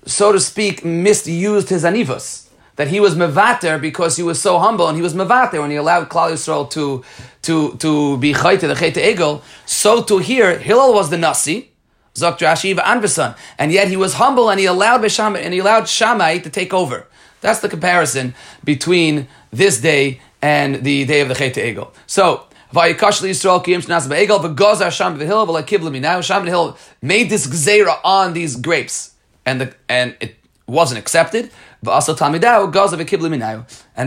[0.06, 2.44] so to speak, misused his anivus.
[2.76, 5.76] that he was mevater because he was so humble and he was mevater when he
[5.76, 7.04] allowed Klal Yisrael to
[7.42, 9.42] to to be chayte the chayte egel.
[9.66, 11.70] So to here, Hillel was the nasi,
[12.14, 15.88] Zok Rashiva Anvesan, and yet he was humble and he allowed Besham, and he allowed
[15.88, 17.06] Shammai to take over.
[17.40, 21.92] That's the comparison between this day and the day of the chayte egel.
[22.06, 22.46] So.
[22.74, 27.98] Vayikash Yisrael kiyim shnas be'egel v'gozar sham v'hil v'lakib Now Sham v'hil made this gzeira
[28.04, 29.14] on these grapes,
[29.46, 31.50] and the and it wasn't accepted.
[31.86, 31.92] And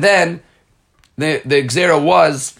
[0.04, 0.42] then
[1.18, 2.60] the, the Xera was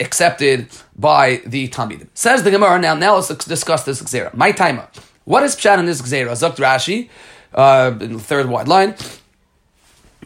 [0.00, 2.08] accepted by the Talmidim.
[2.14, 4.34] Says the Gemara, now, now let's discuss this Xera.
[4.34, 4.88] My timer.
[5.24, 6.30] What is Pshat in this Xera?
[6.30, 7.10] Zakt Rashi,
[7.54, 8.94] uh, in the third wide line.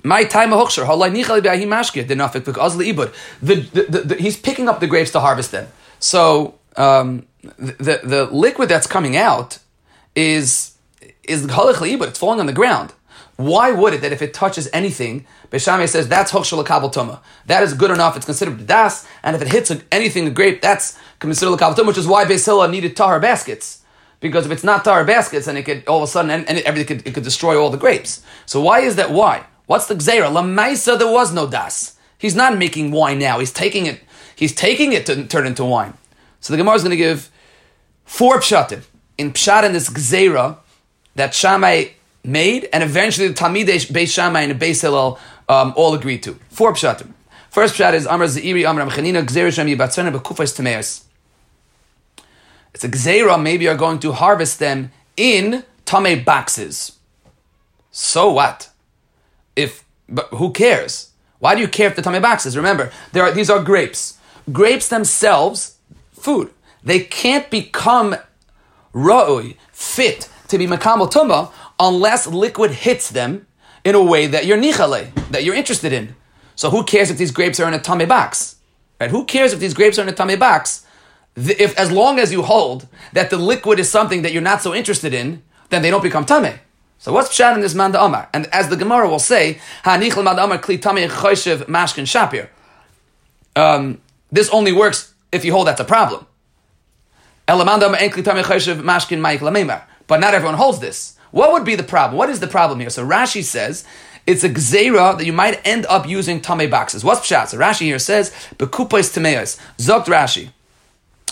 [0.06, 3.12] My time of hochsher halai nichal b'ahi mashke denafik because ibud.
[3.42, 5.66] The he's picking up the grapes to harvest them.
[5.98, 7.26] So um,
[7.58, 9.58] the the liquid that's coming out
[10.14, 10.76] is
[11.24, 12.92] is halach but It's falling on the ground.
[13.34, 17.18] Why would it that if it touches anything, Beishamay says that's hokshel kabel tuma.
[17.46, 18.16] That is good enough.
[18.16, 21.98] It's considered das, and if it hits anything, a grape, that's considered kabel tuma, which
[21.98, 23.82] is why Beis needed tahar baskets.
[24.20, 26.58] Because if it's not tahar baskets, then it could all of a sudden and, and
[26.58, 28.22] everything could, it could destroy all the grapes.
[28.46, 29.10] So why is that?
[29.10, 29.44] Why?
[29.66, 30.30] What's the gzeira?
[30.30, 31.96] Lamaisa there was no das.
[32.18, 33.38] He's not making wine now.
[33.38, 34.00] He's taking it.
[34.34, 35.94] He's taking it to turn into wine.
[36.40, 37.30] So the Gemara is going to give
[38.04, 38.84] four pshatim
[39.18, 40.58] in pshat in this gzeira
[41.14, 41.86] that Shammai
[42.22, 46.38] made, and eventually the Talmidei Beis Shammai and Beis Hillel um, all agreed to.
[46.50, 47.12] Four pshatim.
[47.50, 51.04] First pshat is Amr Zeiri Amr Amchanina Gzeir Shem Yibatzana Bekufas Tameas.
[52.74, 53.42] It's a gzeira.
[53.42, 56.92] Maybe you're going to harvest them in tame boxes.
[57.90, 58.68] So what?
[59.56, 61.10] If but who cares?
[61.38, 62.56] Why do you care if the tame boxes?
[62.56, 64.18] Remember, there are these are grapes.
[64.52, 65.78] Grapes themselves,
[66.12, 66.50] food.
[66.84, 68.16] They can't become
[68.94, 73.46] ra'ui, fit to be makam tuma unless liquid hits them
[73.84, 76.14] in a way that you're nichale, that you're interested in.
[76.54, 78.56] So who cares if these grapes are in a tummy box?
[79.00, 79.10] Right?
[79.10, 80.86] Who cares if these grapes are in a tummy box?
[81.36, 84.74] if as long as you hold that the liquid is something that you're not so
[84.74, 86.58] interested in, then they don't become tame.
[86.98, 88.28] So what's pshat in this manda Omar?
[88.32, 92.48] And as the Gemara will say, ha'nichel manda amar kli tame choshev mashkin shapir.
[93.54, 96.26] Um, this only works if you hold that's a problem.
[97.46, 97.64] But
[100.20, 101.16] not everyone holds this.
[101.30, 102.18] What would be the problem?
[102.18, 102.90] What is the problem here?
[102.90, 103.84] So Rashi says
[104.26, 107.04] it's a gzeira that you might end up using tame boxes.
[107.04, 107.48] What's pshat?
[107.48, 109.58] So Rashi here says bekupais tameos.
[109.78, 110.50] Zokt Rashi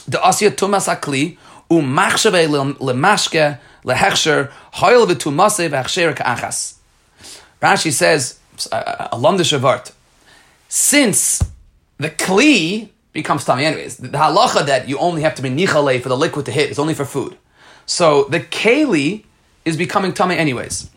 [0.07, 1.37] the asya tumas akli
[1.71, 6.77] umachshave lemashke lehechsher hoil v'tumase v'achsher ka'achas.
[7.61, 8.39] Rashi says,
[8.71, 9.93] alum the shavart,
[10.69, 11.43] since
[11.99, 16.09] the kli becomes tummy anyways, the halacha that you only have to be nichale for
[16.09, 17.39] the liquid to hit is only for food.
[17.87, 19.25] So the keli
[19.65, 20.91] is becoming tummy anyways.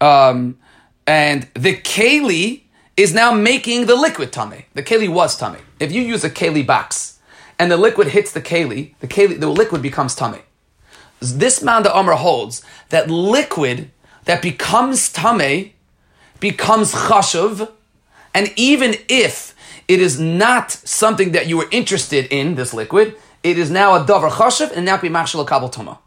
[0.00, 0.58] Um,
[1.06, 2.62] and the keli
[2.96, 4.66] is now making the liquid tummy.
[4.74, 5.60] The keli was tummy.
[5.80, 7.18] If you use a keli box,
[7.58, 10.40] and the liquid hits the keli, the keli, the liquid becomes tummy.
[11.20, 13.90] This Manda Omer holds that liquid
[14.24, 15.74] that becomes tummy
[16.40, 17.70] becomes chashuv,
[18.34, 19.54] and even if
[19.88, 24.04] it is not something that you were interested in, this liquid, it is now a
[24.04, 25.98] davar chashuv and now be machshel kabel tuma.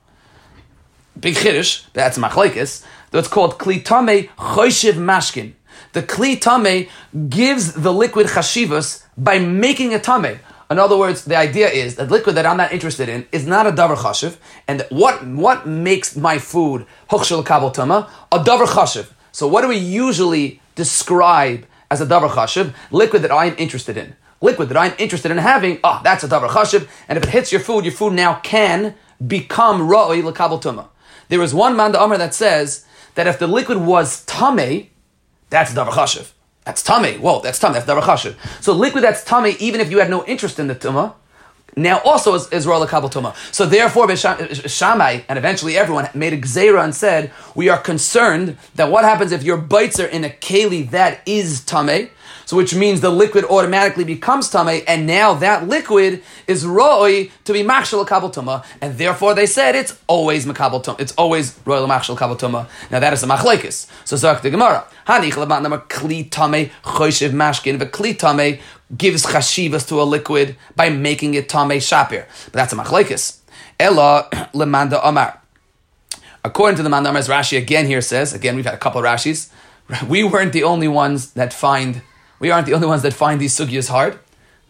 [1.20, 2.86] Big chiddush, that's machlekes.
[3.12, 5.54] That's called klitame choshev mashkin.
[5.94, 6.90] The klitame
[7.30, 10.40] gives the liquid chashivas by making a tame.
[10.72, 13.66] In other words, the idea is that liquid that I'm not interested in is not
[13.66, 19.10] a davar chashiv, and what what makes my food huchshel kabel tama a davar chashiv.
[19.32, 22.76] So what do we usually describe as a davar chashiv?
[22.92, 25.80] Liquid that I'm interested in, liquid that I'm interested in having.
[25.84, 28.36] Ah, oh, that's a davar chashiv, and if it hits your food, your food now
[28.42, 28.94] can
[29.26, 30.90] become ra'oi lekabel tuma.
[31.30, 34.92] There is one man the Amr that says that if the liquid was tame,
[35.50, 36.34] that's davar chashiv.
[36.66, 37.18] That's tummy.
[37.18, 37.80] Whoa, that's tummy.
[37.80, 41.14] That's davar So liquid that's tummy, even if you had no interest in the tumah,
[41.76, 43.36] now also is, is royal kabel tuma.
[43.54, 48.92] So therefore, Shammai and eventually everyone made a gzeira and said, we are concerned that
[48.92, 52.10] what happens if your bites are in a keli that is tame,
[52.50, 57.54] so which means the liquid automatically becomes tame, and now that liquid is roi to
[57.54, 61.00] be machshel kabel tuma, and therefore they said it's always makabel tuma.
[61.00, 62.68] It's always royal machshel kabel tuma.
[62.90, 63.88] Now that is a machlekes.
[64.04, 68.60] So zok the Gemara, hanich lebat nama kli tame choshev mashkin v'kli tame
[68.98, 72.26] gives chashivas to a liquid by making it tame shapir.
[72.46, 73.42] But that's a machlekes.
[73.80, 75.40] Ella lemanda amar.
[76.44, 79.06] According to the Mandamar, as Rashi again here says, again we've had a couple of
[79.06, 79.52] Rashis,
[80.08, 82.02] we weren't the only ones that find
[82.40, 84.20] we aren't the only ones that find these sugyas hard,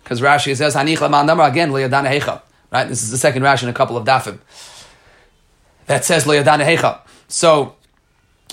[0.04, 2.42] because Rashi says Hanich Lamandamar again Le'adana Hecha.
[2.72, 4.40] Right, this is the second Rashi in a couple of dafim
[5.90, 7.00] that says Le'adana Hecha.
[7.28, 7.76] So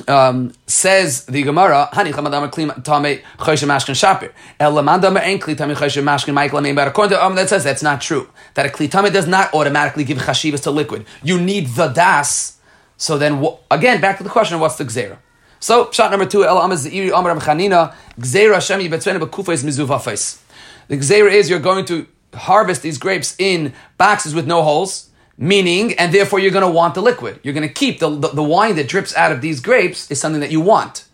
[0.08, 4.32] um, says the Gemara, Hani Chamadamar Kli Tame Choshe Mashkin Shapir.
[4.58, 6.74] El Lamandamar and Kli Tame Choshe Mashkin Michael Amin.
[6.74, 8.28] But according to that says that's not true.
[8.54, 11.04] That a Kli Tame does not automatically give chashivas to liquid.
[11.22, 12.58] You need the das.
[12.96, 15.18] So then, again, back to the question: What's the gzera?
[15.60, 20.40] So, shot number two, El Amaz Iri Amar Chanina, Gzeira Hashem Yibetzvena Bekufais Mizuvafais.
[20.88, 25.94] The Gzeira is you're going to harvest these grapes in boxes with no holes, meaning,
[25.94, 27.40] and therefore you're going to want the liquid.
[27.42, 30.20] You're going to keep the, the, the wine that drips out of these grapes is
[30.20, 31.04] something that you want.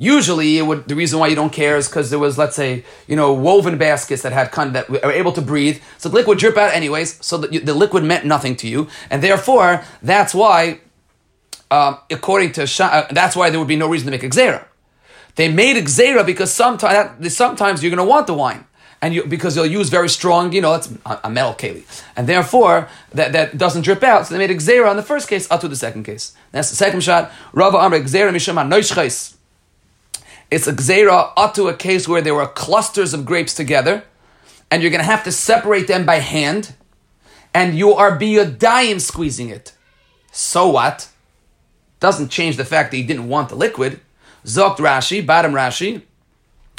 [0.00, 3.16] Usually, would, the reason why you don't care is because there was, let's say, you
[3.16, 5.82] know, woven baskets that had kind that were able to breathe.
[5.98, 7.24] So the liquid drip out anyways.
[7.24, 10.80] So the, the liquid meant nothing to you, and therefore that's why
[11.70, 14.64] um, according to uh, that's why there would be no reason to make a gzera.
[15.36, 18.64] They made a gzera because sometimes sometimes you're going to want the wine.
[19.00, 21.84] And you, because they'll use very strong, you know, it's a, metal keli,
[22.16, 24.26] and therefore that, that doesn't drip out.
[24.26, 26.34] So they made a gzera on the first case, up to the second case.
[26.50, 27.30] That's the second shot.
[27.52, 29.36] Rava Amr gzera mishama noischais.
[30.50, 34.02] It's a up to a case where there were clusters of grapes together,
[34.68, 36.74] and you're going to have to separate them by hand,
[37.54, 39.74] and you are be a biyodayim squeezing it.
[40.32, 41.08] So what?
[42.00, 44.00] Doesn't change the fact that he didn't want the liquid.
[44.44, 46.02] Zokt Rashi, bottom Rashi,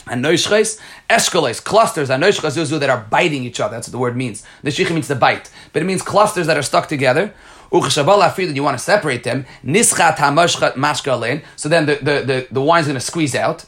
[0.07, 3.75] and noishches, eshkoles, clusters, and noishches that are biting each other.
[3.75, 4.43] That's what the word means.
[4.63, 7.33] The means to bite, but it means clusters that are stuck together.
[7.71, 9.45] Uchashabal that you want to separate them.
[9.63, 11.43] Nischat mashkalen.
[11.55, 13.65] So then the, the, the, the wine's going to squeeze out.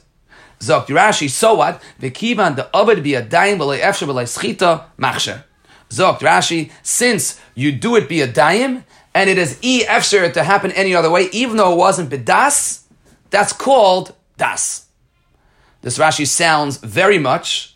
[0.59, 1.81] Zokt Rashi, so what?
[1.99, 5.43] V'kivan the obed be a daim b'lei efshe b'lei schita machsher.
[5.89, 8.83] Zokt Rashi, since you do it be a daim,
[9.13, 12.83] and it is e efsher to happen any other way, even though it wasn't bedas,
[13.29, 14.87] that's called das.
[15.81, 17.75] This Rashi sounds very much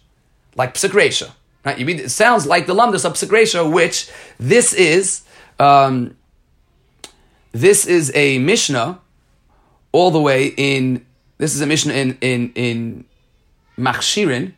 [0.55, 1.31] like psikresha.
[1.65, 1.77] Right?
[1.79, 4.09] You mean, it sounds like the lamdas of psikresha, which
[4.39, 5.23] this is
[5.59, 6.15] um,
[7.51, 8.99] this is a mishnah
[9.91, 11.05] all the way in.
[11.37, 13.05] This is a mishnah in in in
[13.77, 14.53] Machshirin,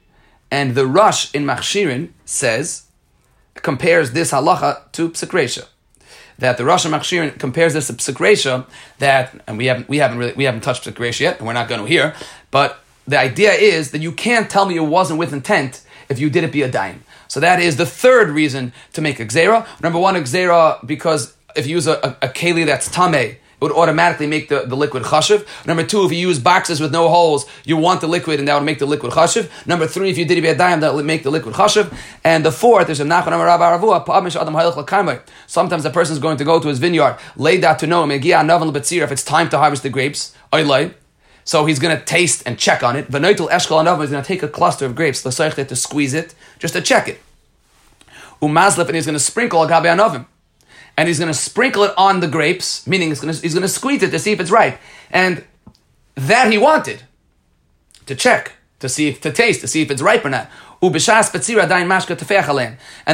[0.52, 2.84] and the Rosh in Machshirin says
[3.56, 5.66] compares this halacha to psikresha.
[6.40, 8.66] That the Rosh Machshirin compares this to psikresha.
[9.00, 11.68] That and we haven't we haven't really we haven't touched psikresha yet, and we're not
[11.68, 12.16] going to here.
[12.52, 16.30] But the idea is that you can't tell me it wasn't with intent if you
[16.30, 17.04] did it be a dime.
[17.28, 19.68] So that is the third reason to make a gzera.
[19.82, 23.64] Number one, a gzera because if you use a, a, a keli that's tame, it
[23.64, 25.48] would automatically make the, the liquid chashiv.
[25.66, 28.54] Number two, if you use boxes with no holes, you want the liquid and that
[28.54, 29.50] would make the liquid chashiv.
[29.66, 31.92] Number three, if you did it be a dime, that would make the liquid chashiv.
[32.24, 36.68] And the fourth, there's a nachon aravua, Sometimes a person is going to go to
[36.68, 40.36] his vineyard, lay that to know if it's time to harvest the grapes,
[41.44, 43.10] so he's going to taste and check on it.
[43.10, 46.82] V'noitel eshkol is going to take a cluster of grapes, to squeeze it, just to
[46.82, 47.22] check it.
[48.40, 50.28] Umazlef, and he's going to sprinkle a gabe anovim
[50.98, 54.10] and he's going to sprinkle it on the grapes, meaning he's going, to, squeeze it
[54.10, 54.80] to see if it's ripe.
[55.12, 55.46] And
[56.16, 57.04] that he wanted
[58.08, 60.50] to check, to see, if, to taste, to see if it's ripe or not.
[60.82, 60.92] And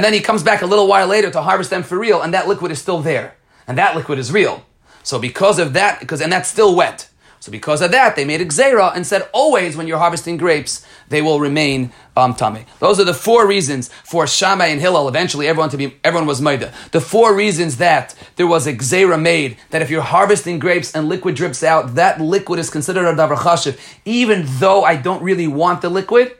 [0.03, 2.47] then he comes back a little while later to harvest them for real, and that
[2.47, 3.35] liquid is still there.
[3.67, 4.65] And that liquid is real.
[5.03, 7.09] So because of that, because and that's still wet.
[7.43, 10.85] So because of that, they made a gzera and said always when you're harvesting grapes,
[11.09, 12.65] they will remain um, tummy.
[12.79, 15.09] Those are the four reasons for Shammai and Hillel.
[15.09, 16.73] Eventually, everyone to be everyone was maida.
[16.93, 21.09] The four reasons that there was a gzera made that if you're harvesting grapes and
[21.09, 25.47] liquid drips out, that liquid is considered a davar chashiv, even though I don't really
[25.47, 26.37] want the liquid.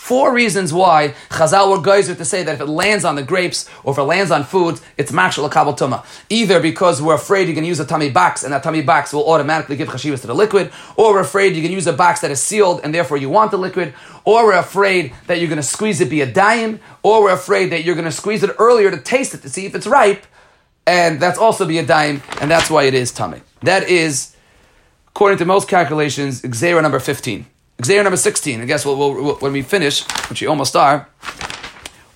[0.00, 3.68] Four reasons why Chazal were geyser to say that if it lands on the grapes
[3.84, 6.04] or if it lands on food, it's mashal kabel tuma.
[6.28, 9.30] Either because we're afraid you can use a tummy box and that tummy box will
[9.30, 12.30] automatically give chashivas to the liquid, or we're afraid you can use a box that
[12.32, 13.94] is sealed and therefore you want the liquid,
[14.24, 17.70] or we're afraid that you're going to squeeze it be a dime, or we're afraid
[17.70, 20.26] that you're going to squeeze it earlier to taste it to see if it's ripe,
[20.86, 23.42] and that's also be a dime, and that's why it is tummy.
[23.62, 24.34] That is,
[25.08, 27.46] according to most calculations, Xera number 15.
[27.84, 28.60] Xavier number 16.
[28.60, 31.08] I guess we'll, we'll, when we finish, which we almost are,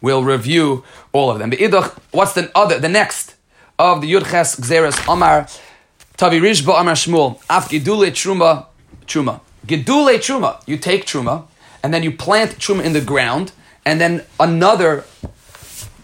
[0.00, 1.52] we'll review all of them.
[2.10, 3.34] What's the other, the next
[3.78, 5.48] of the Yudches Xeris Omar
[6.16, 8.66] Tavi Rishba Omar Shmuel Af Gidule Truma
[9.06, 9.40] Truma.
[9.66, 10.62] Gidule Truma.
[10.66, 11.46] You take Truma
[11.82, 13.52] and then you plant Truma in the ground
[13.84, 15.00] and then another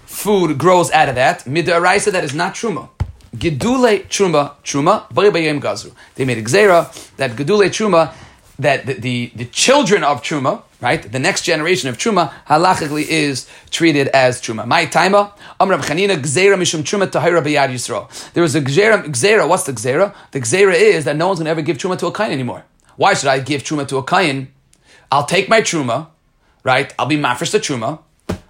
[0.07, 1.45] food grows out of that.
[1.45, 2.89] Midaraisa that is not Truma.
[3.37, 5.93] Gidule Truma Truma Bayim Gazru.
[6.17, 8.13] They made Xera that Gidule Truma
[8.61, 13.49] that the, the, the, children of Truma, right, the next generation of Truma, halachically is
[13.71, 14.67] treated as Truma.
[14.67, 18.33] My taima, Amrav Chanina, Gzera Mishum Truma Tahira B'Yad Yisrael.
[18.33, 20.15] There was a Gzera, Gzera, what's the Gzera?
[20.33, 22.65] The Gzera is that no one's going to ever give Truma to a Kain anymore.
[22.97, 24.53] Why should I give Truma to a Kain?
[25.11, 26.09] I'll take my Truma,
[26.63, 28.01] right, I'll be mafresh the Truma,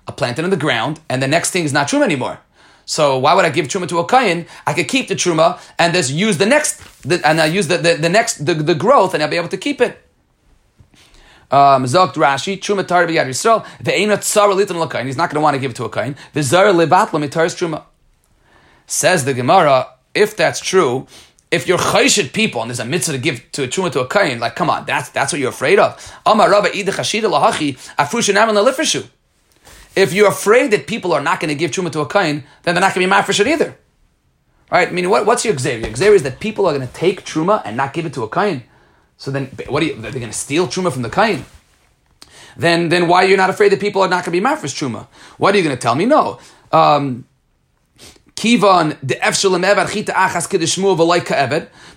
[0.07, 2.41] I'll plant it in the ground, and the next thing is not Truma anymore.
[2.91, 4.47] So why would I give truma to a kain?
[4.67, 7.79] I could keep the truma and just use the next, the, and I use the,
[7.79, 9.97] the, the next the, the growth, and I'll be able to keep it.
[11.53, 15.41] Um, Zogt Rashi, Truma Tar B'Yad Yisrael, Ve'ena Tzara Litan L'Kain, he's not going to
[15.41, 16.17] want to give it to a kain.
[16.35, 17.85] V'Zar Levat L'Mitaris Truma.
[18.89, 21.07] Says the Gemara, if that's true,
[21.53, 24.09] if you're chayshit people and there's a mitzvah to give to a truma to a
[24.09, 26.13] kain, like come on, that's that's what you're afraid of.
[26.27, 29.09] Amar Rabba Ida Lahachi Afrusha Naman Lifrishu.
[29.97, 32.75] If you're afraid that people are not going to give truma to a kain, then
[32.75, 33.77] they're not going to be shit either.
[34.71, 34.89] Right?
[34.89, 35.95] I mean, what, what's your xavier?
[35.95, 38.29] Xavier is that people are going to take truma and not give it to a
[38.29, 38.63] kain.
[39.17, 39.95] So then, what are you?
[39.97, 41.45] They're going to steal truma from the kain.
[42.57, 44.67] Then, then why are you not afraid that people are not going to be for
[44.67, 45.09] truma?
[45.39, 46.07] What are you going to tell me?
[46.07, 46.39] No.
[46.73, 47.27] Um,
[48.41, 50.49] Kivan the efshalim chita achas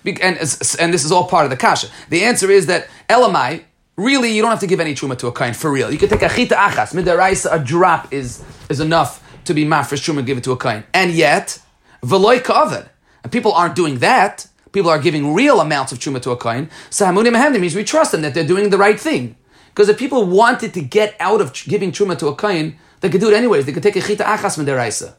[0.04, 0.36] and
[0.80, 1.88] and this is all part of the kasha.
[2.10, 3.64] The answer is that Elamai
[3.96, 5.92] Really, you don't have to give any truma to a kain for real.
[5.92, 10.02] You can take a chita achas midaraisa, a drop is is enough to be mafresh
[10.02, 10.82] truma and give it to a kain.
[10.92, 11.60] And yet,
[12.02, 12.88] veloy kaved,
[13.22, 14.48] and people aren't doing that.
[14.72, 16.68] People are giving real amounts of truma to a kain.
[16.90, 19.36] So hamunim mehendim means we trust them that they're doing the right thing.
[19.68, 23.20] Because if people wanted to get out of giving truma to a kain, they could
[23.20, 23.64] do it anyways.
[23.66, 25.14] They could take a chita achas midaraisa.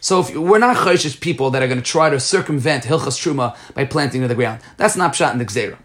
[0.00, 3.56] So if we're not chayshish people that are going to try to circumvent hilchas truma
[3.72, 5.78] by planting to the ground, that's not pshat in the gzera.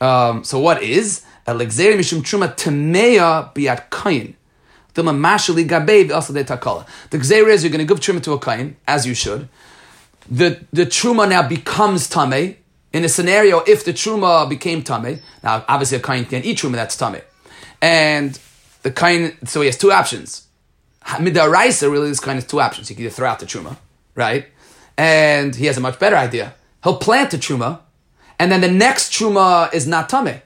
[0.00, 1.24] Um, so what is?
[1.48, 4.36] Alexer mishum truma temeya biat kain.
[4.94, 5.02] The
[7.18, 9.48] gzeir is you're going to give truma to a kain, as you should.
[10.30, 12.56] The, the truma now becomes tame.
[12.92, 16.72] In a scenario, if the truma became tame, now obviously a kain can't eat truma,
[16.72, 17.22] that's tame.
[17.80, 18.38] And
[18.82, 20.48] the kain, so he has two options.
[21.04, 22.88] Midaraisa, really, this kain has two options.
[22.88, 23.76] He can either throw out the truma,
[24.14, 24.46] right?
[24.98, 26.54] and he has a much better idea.
[26.82, 27.80] He'll plant the truma,
[28.38, 30.42] and then the next truma is not tame.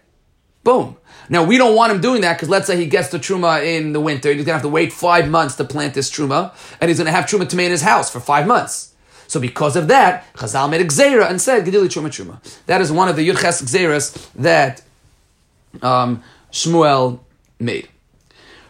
[0.65, 0.97] Boom.
[1.29, 3.93] Now we don't want him doing that because let's say he gets the truma in
[3.93, 6.99] the winter, he's gonna have to wait five months to plant this truma, and he's
[6.99, 8.95] gonna have truma to in his house for five months.
[9.27, 12.39] So because of that, Chazal made a gzera and said gedili truma truma.
[12.67, 14.83] That is one of the yudches gzeras that
[15.81, 17.21] um, Shmuel
[17.59, 17.89] made.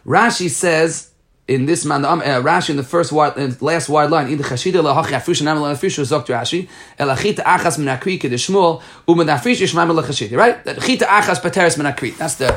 [0.07, 1.12] Rashi says
[1.55, 4.39] in this man, um, uh, Rashi in the first wide, uh, last wide line, in
[4.39, 9.27] the chashida lahachi afusha nam afusha zok Rashi elachita achas min akri ke Shmuel umen
[9.27, 10.37] afish yishmam lachashida.
[10.37, 12.17] Right, that chita achas pateres min akri.
[12.17, 12.49] That's the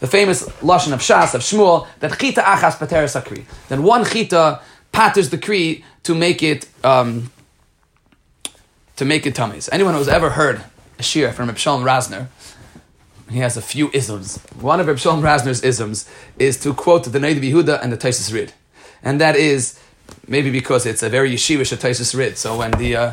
[0.00, 3.44] the famous lashon of Shas of Shmuel that chita achas pateres akri.
[3.68, 4.60] Then one chita
[4.92, 7.30] patters the kri to make it um,
[8.96, 9.68] to make it tummies.
[9.70, 10.62] Anyone who's ever heard
[10.98, 12.28] a shir from Shalom Rosner
[13.30, 14.38] he has a few isms.
[14.60, 16.08] One of Reb Shalom Rosner's isms
[16.38, 18.52] is to quote the Naid Yehuda and the Taisus Rid.
[19.02, 19.78] And that is,
[20.28, 22.38] maybe because it's a very yeshivish Taisus Rid.
[22.38, 23.12] So when the uh,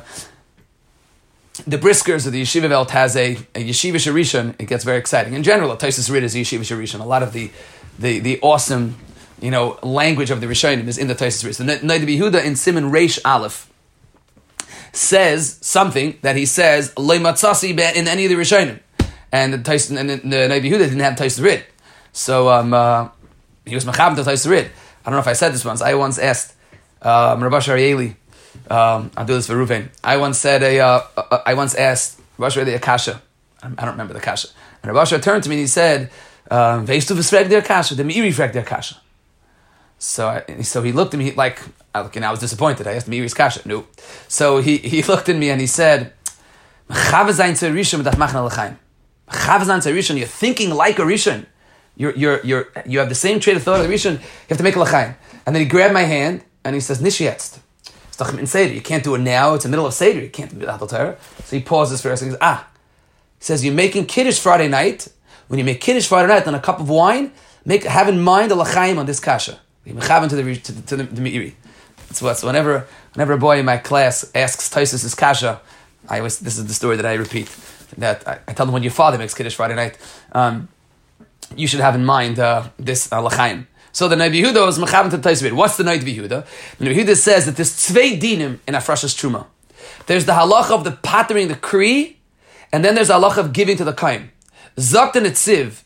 [1.68, 5.34] the briskers of the Yeshiva Welt has a, a Yeshivish Rishon, it gets very exciting.
[5.34, 7.00] In general, a Taisus Rid is a Yeshivish Rishon.
[7.00, 7.52] A lot of the,
[8.00, 8.98] the, the awesome
[9.40, 11.56] you know, language of the Rishonim is in the Taisus Rid.
[11.56, 13.72] So Naid Yehuda in Simon Reish Aleph
[14.94, 18.80] says something that he says, in any of the Rishonim
[19.34, 21.66] and the Tyson and the, the Nabi Yehuda didn't have Tyson Rid.
[22.14, 23.10] So um, uh,
[23.66, 24.66] he was machab to Tyson Rid.
[24.68, 25.82] I don't know if I said this once.
[25.82, 26.54] I once asked
[27.02, 28.16] um, Rabbi Arieli,
[28.70, 29.90] um, I'll do this for Ruvain.
[30.04, 33.22] I once said a, uh, uh, I once asked Rabbi Arieli Akasha.
[33.64, 34.50] I don't remember the kasha.
[34.82, 36.12] And Rabbi turned to me and he said,
[36.52, 37.96] um, "Veist du v'sfreg der kasha?
[37.96, 38.98] The meiri freg der kasha."
[39.98, 41.62] So, I, so he looked at me like,
[41.96, 42.86] and I was disappointed.
[42.88, 43.66] I asked Meiri's kasha.
[43.66, 43.88] No.
[44.28, 46.12] So he, he looked at me and he said,
[49.34, 51.46] Chavzan Rishon, you're thinking like a Rishon.
[51.96, 54.58] You're, you're, you're, you have the same trait of thought of the Rishon, you have
[54.58, 55.16] to make a Lachaim.
[55.46, 57.60] And then he grabbed my hand and he says, Nishietzt.
[58.38, 58.74] in Seder.
[58.74, 59.54] You can't do it now.
[59.54, 60.22] It's the middle of Seder.
[60.22, 61.18] You can't do Atal Torah.
[61.44, 62.30] So he pauses for a second.
[62.30, 62.68] He says, ah.
[63.40, 65.10] He says, you're making Kiddush Friday night.
[65.48, 67.34] When you make Kiddush Friday night on a cup of wine,
[67.66, 69.60] make, have in mind a Lachaim on this Kasha.
[69.86, 71.54] You mechav to the, to the, to the, the
[72.22, 75.60] what, so whenever, whenever a boy in my class asks Taisus' Kasha,
[76.10, 77.50] I always, this is the story that I repeat
[77.98, 79.98] that I, I, tell them when your father makes Kiddush Friday night,
[80.32, 80.68] um,
[81.56, 83.30] you should have in mind uh, this uh.
[83.92, 85.54] So the Nabi Yehuda was Mechavim to Taisvit.
[85.54, 86.46] What's the Nabi Yehuda?
[86.80, 89.46] The Nabi Yehuda says that there's Tzvei Dinim in Afrashas Truma.
[90.08, 92.18] There's the halacha of the pattering the Kri,
[92.72, 94.32] and then there's the halacha of giving to the Kaim.
[94.78, 95.84] Zakt and Etziv,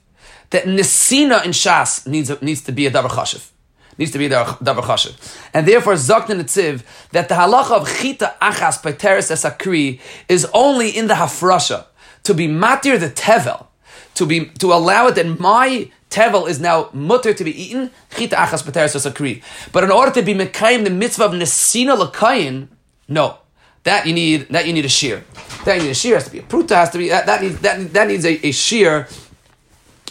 [0.52, 3.50] that Nesina in Shas needs, needs to be a Davar Chashiv
[3.98, 5.16] needs to be the davar chashiv.
[5.54, 10.90] And therefore, Zakt Netziv, that the halacha of chita achas by teres esakri is only
[10.90, 11.86] in the hafrasha
[12.24, 13.68] to be matir the tevel,
[14.16, 18.36] to be to allow it that my tevel is now mutter to be eaten, chita
[18.36, 19.42] achas pateres esakri.
[19.72, 22.68] But in order to be mekayim the mitzvah of nesina lakayin,
[23.08, 23.40] no.
[23.84, 25.24] That you need that you need a shear.
[25.64, 27.42] That you need a shear has to be a pruta has to be that, that
[27.42, 29.08] needs that, that needs a, a shear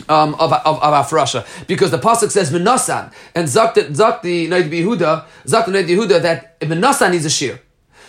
[0.08, 1.46] um, of, of, of Afrasha.
[1.66, 6.60] Because the Pasuk says Minasan and Zak the Naid Yehuda, Zak the Naid Yehuda that
[6.60, 7.60] Minasan is a shear.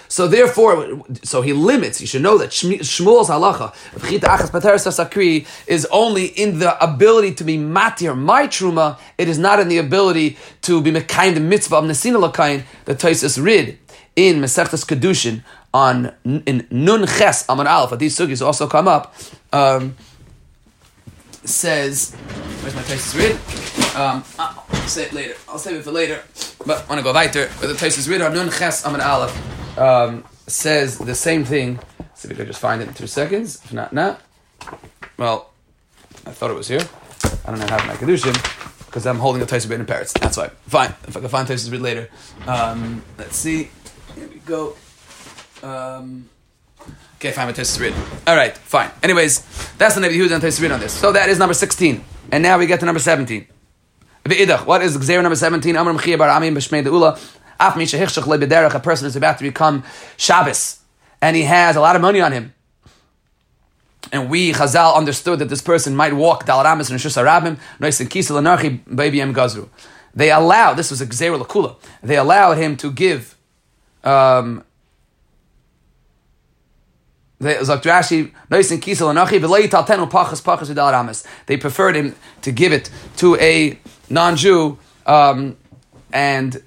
[0.09, 1.99] So therefore, so he limits.
[1.99, 7.43] You should know that Shmuel's halacha of chita pateres is only in the ability to
[7.43, 8.97] be matir my truma.
[9.17, 12.95] It is not in the ability to be mekayim the mitzvah of nesina lakayin the
[12.95, 13.79] Taisus rid
[14.15, 17.99] in Masechtas Kedushin on in Nun Ches Amar Aleph.
[17.99, 19.13] These sugis also come up.
[19.51, 19.95] Um,
[21.47, 22.13] says,
[22.61, 23.35] where's my Taisus rid?
[23.95, 25.35] Um, I'll say it later.
[25.47, 26.23] I'll save it for later.
[26.65, 27.49] But I want to go weiter.
[27.59, 31.79] But the Taisus rid on Nun Ches Amar Aleph um, says the same thing.
[31.99, 33.61] Let's see if we can just find it in two seconds.
[33.63, 34.21] If not, not.
[35.17, 35.51] Well,
[36.25, 36.87] I thought it was here.
[37.45, 38.33] I don't know how to make
[38.97, 40.13] because I'm holding a Taisa in Paris.
[40.13, 40.49] That's why.
[40.67, 40.93] Fine.
[41.07, 42.09] If I can find Taisa bit later.
[42.47, 43.69] Um, let's see.
[44.15, 44.75] Here we go.
[45.63, 46.29] Um,
[47.15, 47.53] okay, fine.
[47.53, 48.01] Taisa written.
[48.25, 48.91] All right, fine.
[49.03, 49.39] Anyways,
[49.77, 50.93] that's the Nabi Yehuda and Taisa on this.
[50.93, 52.03] So that is number 16.
[52.31, 53.47] And now we get to number 17.
[54.65, 55.77] What is Xer number 17?
[55.77, 57.17] Amr Mechia Bar Amim B'Shmei De'ula
[57.59, 59.83] a person is about to become
[60.15, 60.79] Shabbos,
[61.21, 62.53] and he has a lot of money on him.
[64.11, 68.09] And we, Chazal, understood that this person might walk Dalaramis and Shus Arabim, Nois and
[68.09, 69.69] Kisel Baby M Gazru.
[70.13, 73.35] They allowed, this was a Gzera Lakula, they allowed him to give
[74.03, 74.63] um,
[77.39, 77.53] they
[81.57, 83.79] preferred him to give it to a
[84.09, 85.57] non-Jew, um,
[86.11, 86.63] and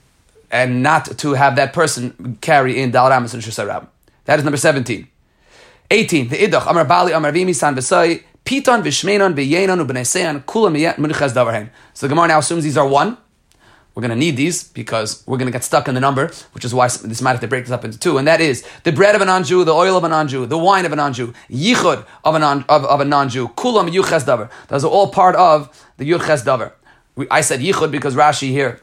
[0.50, 3.86] and not to have that person carry in Dal Ramas and Shusarab.
[4.24, 5.06] That is number 17.
[5.90, 6.28] 18.
[6.28, 11.32] The Idach, Amar Bali, Amar Vimi, San Besai, Piton, Vishmenon, Beyenon, Ubenesean, Kula Miyat, Munichaz
[11.32, 11.70] Davarhen.
[11.94, 13.16] So the Gemara now assumes these are one.
[13.94, 16.64] We're going to need these because we're going to get stuck in the number, which
[16.64, 18.18] is why this might have to break this up into two.
[18.18, 20.86] And that is the bread of a non-Jew, the oil of a non-Jew, the wine
[20.86, 24.50] of a non-Jew, yichud of a, non, of, of a non-Jew, kulam yuches davar.
[24.68, 26.72] Those are all part of the yuches davar.
[27.30, 28.80] I said yichud because Rashi here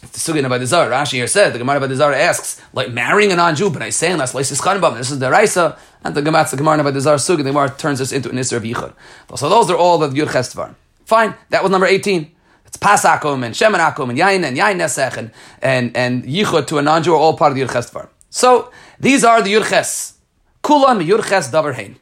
[0.00, 2.92] the Sugin by the Zara, Rashi here said, the Gemara by the Zara asks, like
[2.92, 6.22] marrying a non-Jew, but I saying that's Leisis Chanbam, this is the Raisa, and the
[6.22, 8.92] Gemara, the Gemara by the Zara the Gemara turns this into an Isser of Yichud.
[9.36, 10.74] So those are all the Yud Chestvar.
[11.04, 12.30] Fine, that was number 18.
[12.76, 15.30] It's Pasakum and Shemanakum and Yain and Yain Nesech and,
[15.62, 18.08] and, and Yichud to a non-Jew are all part of the Yud Chestvar.
[18.28, 18.70] So
[19.00, 20.14] these are the Yurches.
[20.62, 21.96] Kulan Yud Ches Davar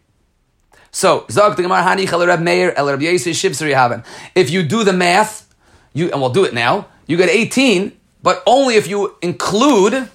[0.90, 4.02] So, Zog Gemara Hani Chal Reb Meir El Reb Yesi Shivsari Haven.
[4.34, 5.54] If you do the math,
[5.92, 10.08] you and we'll do it now you get 18, but only if you include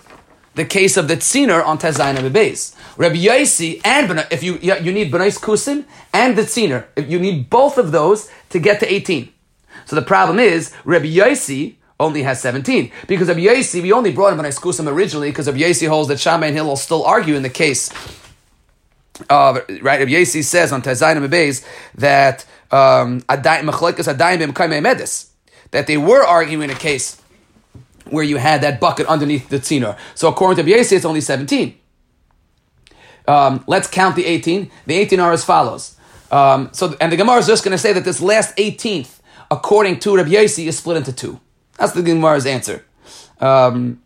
[0.55, 2.75] the case of the tziner on Tezayin base.
[2.97, 7.49] Rabbi Yossi and if you you need Benais Kusin and the tziner, if you need
[7.49, 9.31] both of those to get to 18.
[9.89, 14.33] So the problem is Rabbi Yossi only has 17 because Rabbi Yossi we only brought
[14.33, 17.41] him Benais Kusim originally because Rabbi Yossi holds that Shammai and Hillel still argue in
[17.41, 17.89] the case.
[19.31, 21.65] of right, Rabbi Yossi says on Tezayin of base
[21.95, 23.63] that um, that
[25.87, 27.19] they were arguing a case
[28.11, 29.97] where you had that bucket underneath the tziner.
[30.13, 31.75] So according to Biesi, it's only 17.
[33.27, 34.69] Um, let's count the 18.
[34.85, 35.95] The 18 are as follows.
[36.31, 39.18] Um, so, and the Gemara is just going to say that this last 18th,
[39.51, 41.39] according to Rabbi Yossi, is split into two.
[41.77, 42.85] That's the Gemara's answer.
[43.39, 44.01] Um,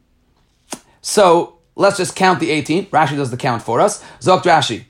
[1.01, 2.87] so let's just count the 18.
[2.87, 4.03] Rashi does the count for us.
[4.19, 4.85] Zok Rashi.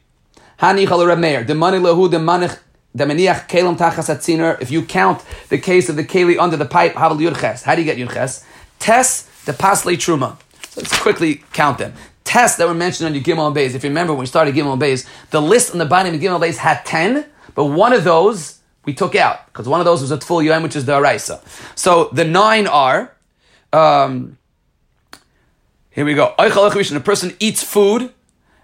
[4.62, 6.94] If you count the case of the keli under the pipe.
[6.96, 8.46] How do you get Yurches?
[8.80, 10.38] Test the Pasle Truma.
[10.70, 11.94] So let's quickly count them.
[12.24, 13.76] Tests that were mentioned on your Gimel Bays.
[13.76, 16.40] If you remember when we started Gimel Bays, the list on the bottom of Gimel
[16.40, 17.26] Bays had 10,
[17.56, 20.64] but one of those we took out because one of those was a full Yom,
[20.64, 21.42] which is the Araisa.
[21.78, 23.16] So the nine are,
[23.72, 24.38] um,
[25.90, 26.34] here we go.
[26.38, 28.12] A person eats food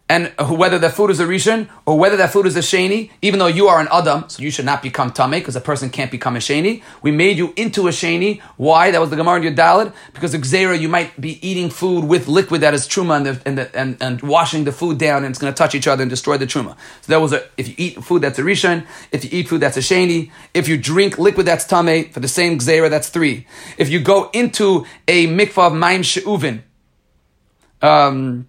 [0.10, 3.38] and whether that food is a rishon or whether that food is a sheni, even
[3.38, 6.10] though you are an adam, so you should not become tame because a person can't
[6.10, 6.82] become a sheni.
[7.04, 8.42] We made you into a sheni.
[8.58, 8.90] Why?
[8.90, 12.28] That was the gemara in your because the gzera you might be eating food with
[12.28, 15.32] liquid that is truma and, the, and, the, and, and washing the food down and
[15.32, 16.76] it's going to touch each other and destroy the truma.
[17.02, 19.62] So that was a if you eat food that's a rishon, if you eat food
[19.62, 23.46] that's a sheni, if you drink liquid that's tame for the same gzera that's three.
[23.78, 26.64] If you go into a mikvah of maim she'uvin,
[27.84, 28.48] um,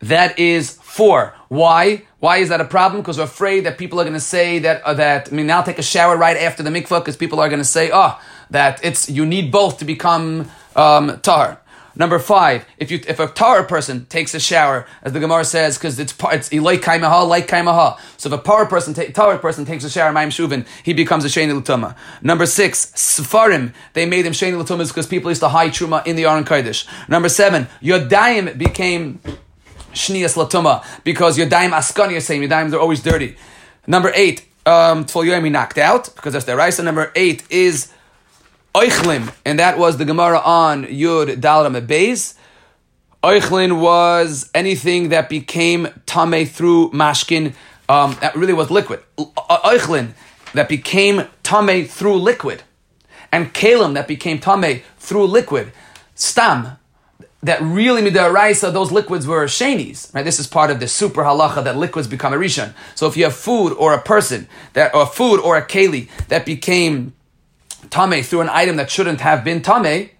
[0.00, 1.34] that is four.
[1.48, 2.02] Why?
[2.20, 3.02] Why is that a problem?
[3.02, 5.62] Because we're afraid that people are going to say that uh, that I mean now
[5.62, 8.20] take a shower right after the mikvah because people are going to say oh
[8.50, 11.60] that it's you need both to become um, tar.
[11.98, 15.76] Number five, if you if a tar person takes a shower, as the Gemara says,
[15.76, 17.98] because it's it's ilay kaimaha, like kaimaha.
[18.16, 21.24] So if a tar person ta- tar person takes a shower, ma'im shuvin, he becomes
[21.24, 21.96] a sheni l'tuma.
[22.22, 26.14] Number six, sfarim, they made him sheni l'tumas because people used to hide truma in
[26.14, 26.86] the Aron Kodesh.
[27.08, 29.20] Number seven, yodayim became
[29.92, 33.36] Shnias Latuma, because your daim askani are saying your daims are always dirty.
[33.86, 36.82] Number eight, um, Tfol knocked out, because that's the Raisa.
[36.82, 37.92] Number eight is
[38.74, 42.34] Oichlim, and that was the Gemara on Yud Dalam Beis.
[43.24, 47.54] Oichlin was anything that became tame through mashkin,
[47.88, 49.00] um, that really was liquid.
[49.18, 50.12] Oichlin
[50.52, 52.62] that became tame through liquid,
[53.32, 55.72] and kalim that became tame through liquid.
[56.14, 56.77] Stam
[57.42, 60.24] that really midaraisa those liquids were shenis, right?
[60.24, 62.74] This is part of the super halacha that liquids become a rishon.
[62.94, 66.44] So if you have food or a person that, or food or a keli that
[66.44, 67.14] became
[67.90, 70.10] tame through an item that shouldn't have been tame,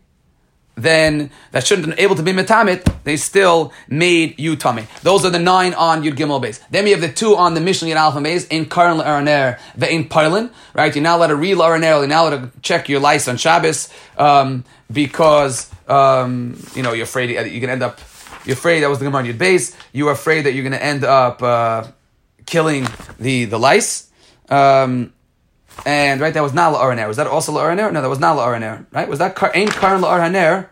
[0.77, 4.87] then that shouldn't been able to be metamit, they still made you tummy.
[5.03, 6.61] Those are the nine on Yud Gimel base.
[6.71, 9.59] Then we have the two on the Mishnah Yud Alpha base in Karan Araner,
[9.91, 10.95] in Parlin, right?
[10.95, 13.89] You're not allowed to read Araner, you're not allowed to check your lice on Shabbos,
[14.17, 18.01] um, because um, you know, you're afraid you're gonna end up.
[18.45, 19.77] You're afraid that was the Gemara on your base.
[19.93, 21.85] You're afraid that you're gonna end up uh,
[22.47, 22.87] killing
[23.19, 24.11] the the lice.
[24.49, 25.13] Um,
[25.87, 27.07] and right, that was not la'araner.
[27.07, 27.93] Was that also la'araner?
[27.93, 28.87] No, that was not la'araner.
[28.93, 29.09] Right?
[29.09, 30.69] Was that kar- ain't karan la'araner?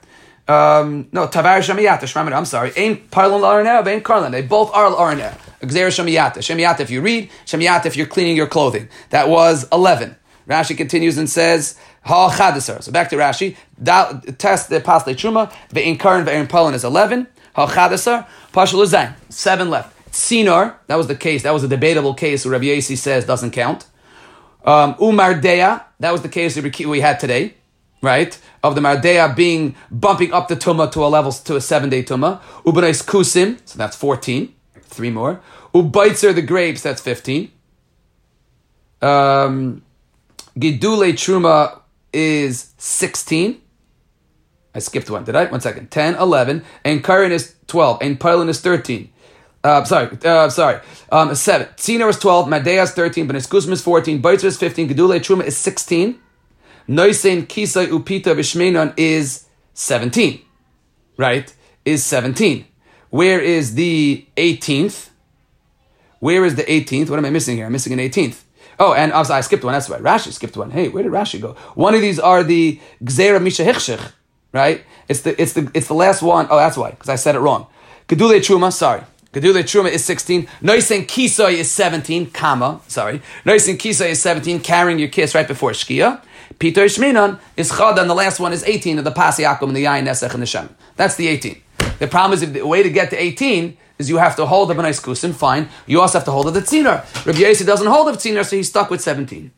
[0.49, 2.03] Um, no, tavar shamiyata.
[2.03, 2.73] Shramid, I'm sorry.
[2.77, 4.31] Ain't parlon la'araner, ain't karlan.
[4.33, 5.39] They both are la'araner.
[5.61, 6.39] Xer shamiyata.
[6.39, 7.31] Shamiyata if you read.
[7.47, 8.89] Shamiyata if you're cleaning your clothing.
[9.11, 10.17] That was eleven.
[10.49, 11.77] Rashi continues and says,
[12.07, 12.83] Ha chadasar.
[12.83, 13.57] So back to Rashi.
[14.39, 15.53] Test the pasle truma.
[15.71, 17.27] Ve'in karan ve'in parlon is eleven.
[17.55, 18.27] Ha chadasar.
[18.53, 19.15] Pashul zayin.
[19.29, 19.93] Seven left.
[20.17, 21.43] Sinor, that was the case.
[21.43, 22.45] That was a debatable case.
[22.45, 23.87] Where Rabbi Yossi says doesn't count.
[24.65, 27.55] Um, Umardea, that was the case we had today,
[28.03, 28.37] right?
[28.65, 32.03] Of the Mardea being bumping up the Tuma to a level to a seven day
[32.03, 32.41] Tuma.
[32.65, 34.53] Ubanais Kusim, so that's 14.
[34.83, 35.41] Three more.
[35.75, 37.53] Ubaitzer the grapes, that's 15.
[39.03, 39.83] Um,
[40.59, 41.81] Gidule Truma
[42.17, 43.61] is 16.
[44.75, 45.45] I skipped one, did I?
[45.47, 45.91] One second.
[45.91, 46.65] 10, 11.
[46.85, 47.99] And Karen is 12.
[48.01, 49.13] And Pilon is 13.
[49.63, 50.81] Uh, sorry, uh, sorry.
[51.11, 51.67] Um, 7.
[51.77, 52.49] Tzina is 12.
[52.49, 53.27] Madea is 13.
[53.27, 54.23] Benes Kuzma is 14.
[54.23, 54.89] Beitzer is 15.
[54.89, 56.19] Gedule Truma is 16.
[56.89, 60.41] Noisein Kisai Upita Bishmenon is 17.
[61.17, 61.53] Right?
[61.85, 62.65] Is 17.
[63.11, 65.11] Where is the 18th?
[66.21, 67.11] Where is the 18th?
[67.11, 67.67] What am I missing here?
[67.67, 68.43] I'm missing an 18th.
[68.79, 69.73] Oh, and I skipped one.
[69.73, 70.03] That's right.
[70.03, 70.71] Rashi skipped one.
[70.71, 71.55] Hey, where did Rashi go?
[71.75, 74.13] One of these are the Gzera Misha Hichshich,
[74.53, 74.85] right?
[75.09, 76.47] It's the it's the it's the last one.
[76.51, 77.67] Oh, that's why because I said it wrong.
[78.09, 78.73] Gedule Truma.
[78.73, 79.03] Sorry.
[79.33, 80.47] Gedule Truma is 16.
[80.63, 82.31] Noisen Kisoy is 17.
[82.31, 82.81] Comma.
[82.89, 83.21] Sorry.
[83.45, 84.61] Noisen Kisoy is 17.
[84.61, 86.23] Carrying your kiss right before Shkia.
[86.59, 89.77] Peter Shminan is Chad, and the last one is 18 of the Pasi Akum and
[89.77, 90.75] the Yain Nesach and the Shem.
[90.97, 91.61] That's the 18.
[91.99, 94.71] The problem is if the way to get to 18 is you have to hold
[94.71, 95.69] the B'nai Kusim, fine.
[95.87, 97.05] You also have to hold of the Tzinar.
[97.27, 99.51] Rabbi Yossi doesn't hold of Tzinar, so he's stuck with 17.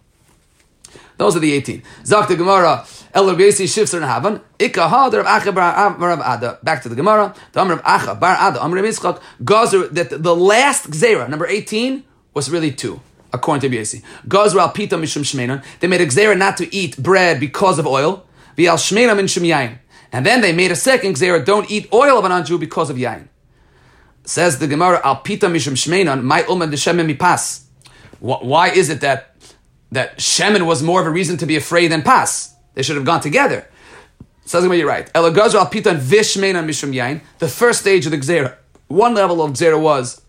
[1.16, 1.82] Those are the 18.
[2.05, 4.41] Zak the Gemara, El Rabbi Yossi and havan.
[4.59, 6.59] Ikka ha, the Rav Acha bar Ada.
[6.62, 7.34] Back to the Gemara.
[7.53, 12.05] The Amr Rav Acha bar Ada, Amr Yitzchak, Gazer, that the last Gzera, number 18,
[12.34, 13.01] was really two.
[13.32, 14.74] According to Rabbi Yossi.
[14.74, 15.64] pita mishum shmenon.
[15.80, 18.24] They made a Gzera not to eat bread because of oil.
[18.57, 19.78] V'al shmenon min shum yain.
[20.12, 22.97] And then they made a second Gzera, don't eat oil of an anju because of
[22.97, 23.28] yain.
[24.29, 27.64] Says the Gemara, Al Pita Mishum Shmeinan, my the Shemen Mipas.
[28.20, 29.35] Why is it that
[29.91, 32.55] that Shemen was more of a reason to be afraid than Pas?
[32.74, 33.66] They should have gone together.
[34.45, 35.11] Says the Gemara, you're right.
[35.14, 37.22] Al Pita Vishmeinan Mishum Yain.
[37.39, 38.57] The first stage of the Gzera,
[38.89, 40.20] one level of Gzera was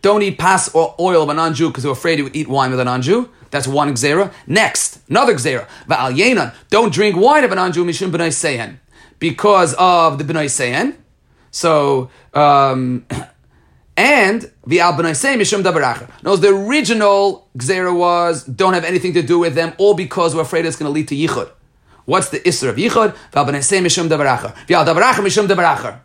[0.00, 2.70] don't eat pas or oil of a non-Jew because they're afraid he would eat wine
[2.70, 3.28] with a non-Jew.
[3.50, 4.32] That's one gzera.
[4.46, 5.68] Next, another gzera.
[5.86, 6.54] Va'al yenan.
[6.70, 8.80] Don't drink wine of a non-Jew mishum b'nai sehen.
[9.18, 11.03] Because of the b'nai sehen.
[11.54, 13.06] So, um,
[13.96, 16.10] and the al b'naisei mishum dabaracha.
[16.24, 20.42] Knows the original gzera was don't have anything to do with them, all because we're
[20.42, 21.48] afraid it's going to lead to yichud.
[22.06, 23.14] What's the isra of yichud?
[23.32, 24.52] V'al b'naisei mishum dabaracha.
[24.66, 26.00] V'al dabaracha mishum dabaracha.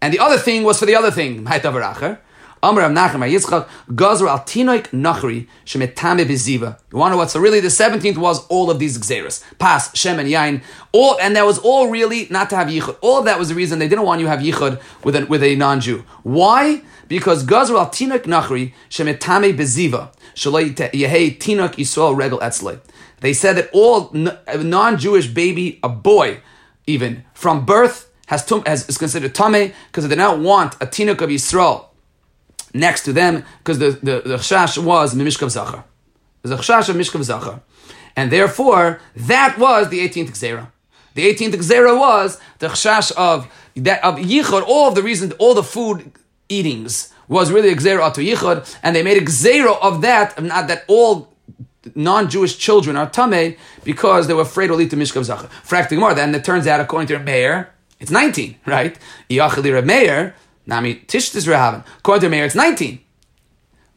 [0.00, 2.18] And the other thing was for the other thing, ma'et dabaracha.
[2.62, 6.78] Amr Rav Nachem Yitzchak Gazer al Tinoik Nachri Shemetame Beziva.
[6.92, 7.30] You want to know what?
[7.30, 10.62] So really, the seventeenth was all of these gzeras, Pas, Shem, and Yain.
[10.92, 12.98] All and that was all really not to have yichud.
[13.00, 15.24] All of that was the reason they didn't want you to have yichud with a,
[15.26, 16.04] with a non-Jew.
[16.22, 16.82] Why?
[17.08, 22.78] Because Gazer al Tinoik Nachri Shemetame Beziva Shalei Yehei Tinok Yisrael Regel Etzlei.
[23.20, 26.40] They said that all non-Jewish baby, a boy,
[26.86, 30.86] even from birth, has, tum, has is considered tame because they did not want a
[30.86, 31.89] tinuk of Yisrael
[32.74, 35.84] next to them because the, the, the chashash was Mimishkav Zachar.
[36.42, 37.60] There's a chashash of Mishkav Zachar.
[38.16, 40.68] And therefore, that was the 18th Gzera.
[41.14, 45.54] The 18th Gzera was the chashash of, that, of Yichud, all of the reasons, all
[45.54, 46.12] the food
[46.48, 50.84] eatings was really a Gzera to and they made a Gzera of that, not that
[50.88, 51.32] all
[51.94, 55.48] non-Jewish children are Tameh because they were afraid to eat the Mishkav Zachar.
[55.64, 58.98] Frak more, then it turns out, according to Meir, it's 19, right?
[59.28, 60.34] Yachali Meir,
[60.70, 61.82] Nami Tishtis Rehaven.
[61.98, 63.00] According to Meir, it's 19.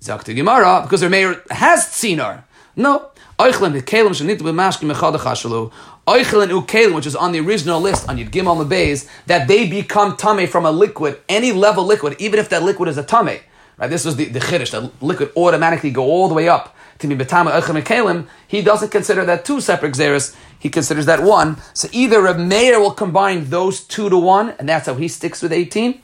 [0.02, 2.44] Zakta Gemara, because their Meir has Tzinar.
[2.76, 3.12] No.
[3.38, 5.72] Oichlin Kelim Shanit B'mashkim Echad Chashalu.
[6.08, 10.18] Oichlin Ukelim, which is on the original list on Yud Gimel Mebeis, that they become
[10.18, 13.40] tame from a liquid, any level liquid, even if that liquid is a tame.
[13.78, 13.90] Right?
[13.90, 14.72] This was the, the chiddush.
[14.72, 18.28] The liquid automatically go all the way up to be betama Oichlin Kelim.
[18.48, 20.36] He doesn't consider that two separate xeris.
[20.58, 21.58] He considers that one.
[21.76, 25.44] So either a Meir will combine those two to one, and that's how he sticks
[25.44, 26.02] with 18,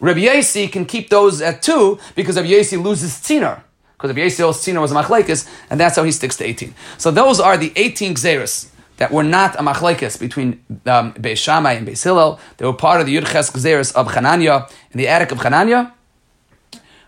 [0.00, 3.62] Rabbi Yossi can keep those at two because Rabbi Yossi loses tziner.
[3.96, 6.74] Because Rabbi Yossi's tziner was a machlekes, and that's how he sticks to 18.
[6.98, 8.68] So those are the 18 xeris
[8.98, 12.38] that were not a machlekes between um, Beis Shammai and Beis Hillel.
[12.56, 15.92] They were part of the Yudches xeris of Chananya, in the attic of Chananya.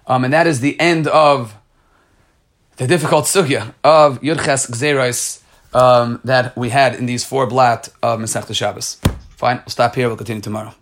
[0.06, 1.54] Um, and that is the end of
[2.76, 5.42] the difficult sugya of Yudches xeris
[5.74, 8.98] um, that we had in these four blat of Masech Shabbos.
[9.36, 10.08] Fine, we'll stop here.
[10.08, 10.74] We'll continue tomorrow.